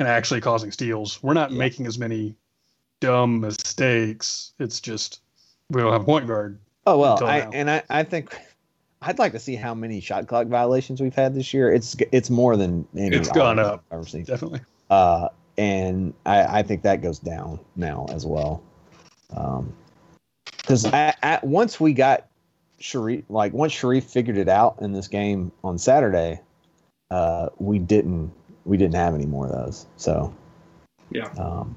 [0.00, 1.22] and actually causing steals.
[1.22, 2.34] We're not making as many
[3.00, 4.52] dumb mistakes.
[4.58, 5.20] It's just
[5.70, 6.58] we don't have a point guard.
[6.86, 8.36] Oh well, I, and I, I think
[9.02, 11.72] I'd like to see how many shot clock violations we've had this year.
[11.72, 13.84] It's it's more than any It's gone up.
[13.90, 14.24] I've ever seen.
[14.24, 14.60] Definitely.
[14.88, 15.28] Uh,
[15.58, 18.62] and I, I think that goes down now as well.
[19.36, 19.72] Um,
[20.44, 22.26] because at, once we got
[22.80, 26.40] Sharife, like once Sharife figured it out in this game on Saturday,
[27.10, 28.32] uh, we didn't
[28.70, 29.86] we didn't have any more of those.
[29.96, 30.32] So
[31.10, 31.26] Yeah.
[31.32, 31.76] um,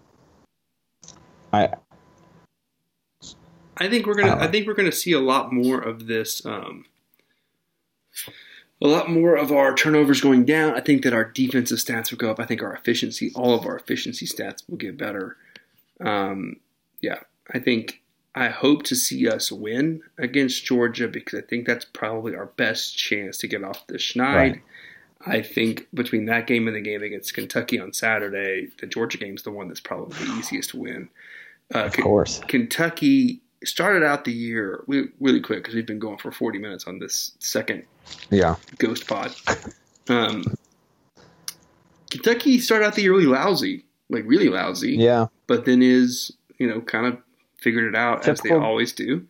[1.52, 1.74] I
[3.76, 4.34] I think we're gonna.
[4.34, 6.46] Uh, I think we're gonna see a lot more of this.
[6.46, 6.86] Um,
[8.80, 10.76] a lot more of our turnovers going down.
[10.76, 12.40] I think that our defensive stats will go up.
[12.40, 15.38] I think our efficiency, all of our efficiency stats, will get better.
[16.00, 16.58] Um,
[17.02, 17.20] yeah,
[17.52, 18.02] I think.
[18.36, 22.98] I hope to see us win against Georgia because I think that's probably our best
[22.98, 24.36] chance to get off the schneid.
[24.36, 24.62] Right.
[25.26, 29.44] I think between that game and the game against Kentucky on Saturday, the Georgia game's
[29.44, 31.10] the one that's probably the easiest to win.
[31.74, 36.18] Uh, of course Kentucky started out the year really, really quick because we've been going
[36.18, 37.86] for 40 minutes on this second
[38.30, 39.34] yeah Ghost Pod.
[40.10, 40.44] Um,
[42.12, 46.68] Kentucky started out the year really lousy, like really lousy, yeah but then is, you
[46.68, 47.18] know, kind of
[47.58, 49.26] figured it out as they always do.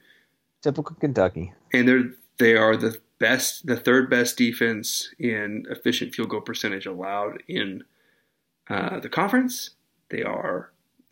[0.62, 1.54] typical Kentucky.
[1.74, 6.86] And they're, they are the best, the third best defense in efficient field goal percentage
[6.86, 7.86] allowed in
[8.69, 9.71] uh, the conference.
[10.09, 10.71] They are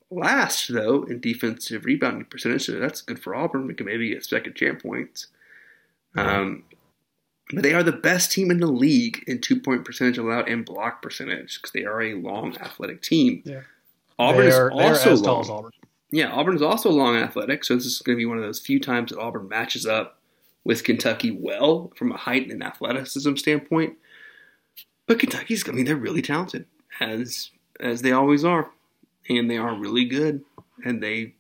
[0.09, 3.65] last, though, in defensive rebounding percentage, so that's good for Auburn.
[3.65, 5.27] We can maybe get second champ points.
[6.17, 6.65] Um,
[7.53, 10.65] but they are the best team in the league in two point percentage allowed and
[10.65, 13.41] block percentage because they are a long athletic team.
[13.45, 13.61] Yeah.
[14.19, 15.41] Auburn they is are, are also long.
[15.41, 15.71] as Auburn.
[16.11, 18.59] Yeah, Auburn is also long athletic, so this is going to be one of those
[18.59, 20.20] few times that Auburn matches up
[20.63, 23.97] with Kentucky well from a height and athleticism standpoint.
[25.07, 26.65] But Kentucky's, I mean, they're really talented
[26.99, 28.69] as as they always are,
[29.27, 30.43] and they are really good,
[30.85, 31.33] and they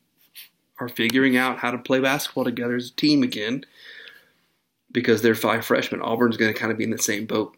[0.79, 3.63] are figuring out how to play basketball together as a team again
[4.91, 6.01] because they're five freshmen.
[6.01, 7.55] Auburn's going to kind of be in the same boat,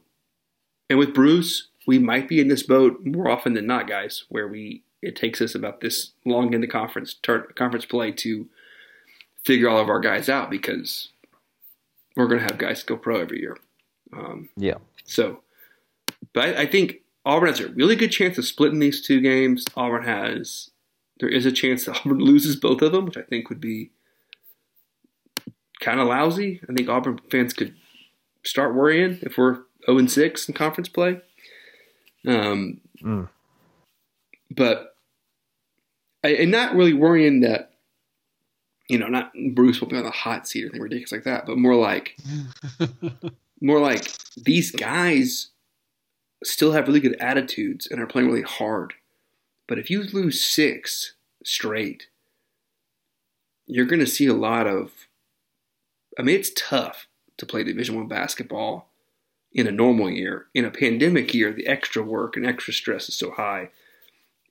[0.90, 4.48] and with Bruce, we might be in this boat more often than not, guys, where
[4.48, 8.48] we it takes us about this long into conference tur- conference play to
[9.44, 11.10] figure all of our guys out because
[12.16, 13.58] we're going to have guys go pro every year.
[14.16, 14.76] Um, Yeah.
[15.06, 15.42] so,
[16.34, 19.66] but I, I think Auburn has a really good chance of splitting these two games.
[19.76, 20.70] Auburn has
[21.20, 23.92] there is a chance that Auburn loses both of them, which I think would be
[25.80, 26.62] kind of lousy.
[26.70, 27.76] I think Auburn fans could
[28.44, 31.22] start worrying if we're 0 and 6 in conference play.
[32.28, 33.28] Um, Mm.
[34.50, 34.96] but
[36.24, 37.73] and not really worrying that
[38.88, 41.46] you know, not Bruce will be on the hot seat or anything ridiculous like that,
[41.46, 42.18] but more like
[43.62, 45.50] more like these guys
[46.44, 48.94] still have really good attitudes and are playing really hard.
[49.68, 51.14] But if you lose six
[51.44, 52.08] straight,
[53.66, 54.92] you're going to see a lot of.
[56.20, 57.08] I mean, it's tough
[57.38, 58.90] to play Division One basketball
[59.52, 60.48] in a normal year.
[60.54, 63.70] In a pandemic year, the extra work and extra stress is so high.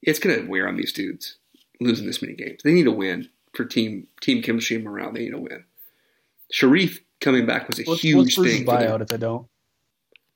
[0.01, 1.37] It's going to wear on these dudes
[1.81, 2.63] losing this many games.
[2.65, 5.13] They need to win for team team chemistry and morale.
[5.13, 5.65] They need to win.
[6.53, 8.67] Sharife coming back was a What's, huge what's Bruce's thing.
[8.67, 9.47] for buyout if they don't?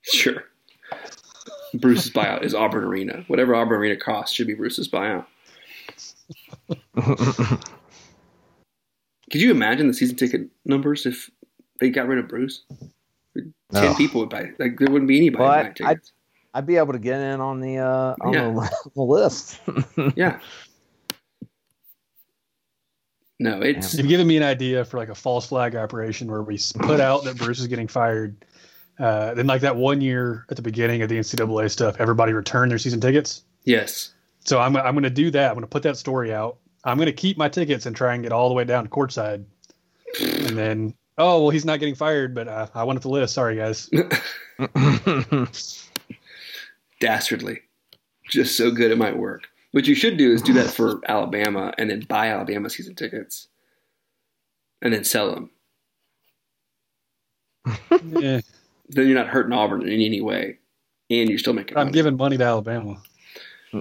[0.03, 0.43] Sure.
[1.75, 3.23] Bruce's buyout is Auburn Arena.
[3.27, 5.25] Whatever Auburn Arena costs should be Bruce's buyout.
[9.31, 11.29] Could you imagine the season ticket numbers if
[11.79, 12.63] they got rid of Bruce?
[13.73, 14.51] Ten people would buy.
[14.57, 16.13] Like there wouldn't be anybody Well, I- buying tickets.
[16.53, 18.49] I'd be able to get in on the uh, on Yeah.
[18.49, 19.59] the, the list.
[20.15, 20.39] yeah.
[23.39, 26.59] No, it's You've given me an idea for like a false flag operation where we
[26.79, 28.35] put out that Bruce is getting fired.
[28.99, 32.71] Uh, then, like that one year at the beginning of the NCAA stuff, everybody returned
[32.71, 33.43] their season tickets.
[33.65, 34.13] yes.
[34.39, 35.49] So I'm I'm going to do that.
[35.49, 36.57] I'm going to put that story out.
[36.85, 38.89] I'm going to keep my tickets and try and get all the way down to
[38.89, 39.43] courtside.
[40.21, 43.33] And then, oh well, he's not getting fired, but uh, I went up the list.
[43.33, 43.89] Sorry, guys.
[46.99, 47.59] Dastardly.
[48.29, 49.47] Just so good it might work.
[49.77, 53.47] What you should do is do that for Alabama and then buy Alabama season tickets
[54.81, 55.51] and then sell them.
[57.91, 58.41] Eh,
[58.89, 60.57] Then you're not hurting Auburn in any way,
[61.11, 61.77] and you're still making.
[61.77, 61.93] I'm money.
[61.93, 63.03] giving money to Alabama,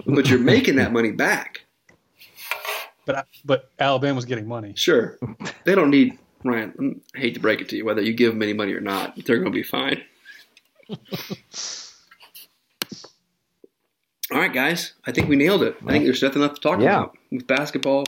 [0.06, 1.62] but you're making that money back.
[3.06, 4.74] but I, but Alabama's getting money.
[4.76, 5.18] Sure,
[5.64, 7.00] they don't need Ryan.
[7.14, 9.14] I hate to break it to you, whether you give them any money or not,
[9.24, 10.02] they're going to be fine.
[14.32, 14.94] All right, guys.
[15.06, 15.76] I think we nailed it.
[15.86, 16.96] I think there's nothing left to talk Yeah.
[16.98, 18.04] about with basketball.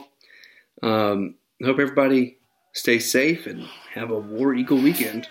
[0.83, 2.37] Um, I hope everybody
[2.73, 3.63] stays safe and
[3.93, 5.27] have a War Eagle weekend.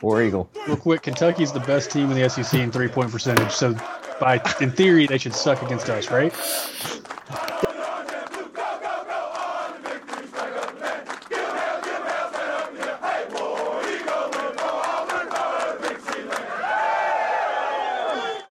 [0.00, 0.50] War Eagle.
[0.66, 3.52] Real quick, Kentucky's the best team in the SEC in three point percentage.
[3.52, 3.74] So,
[4.20, 6.32] by in theory, they should suck against us, right?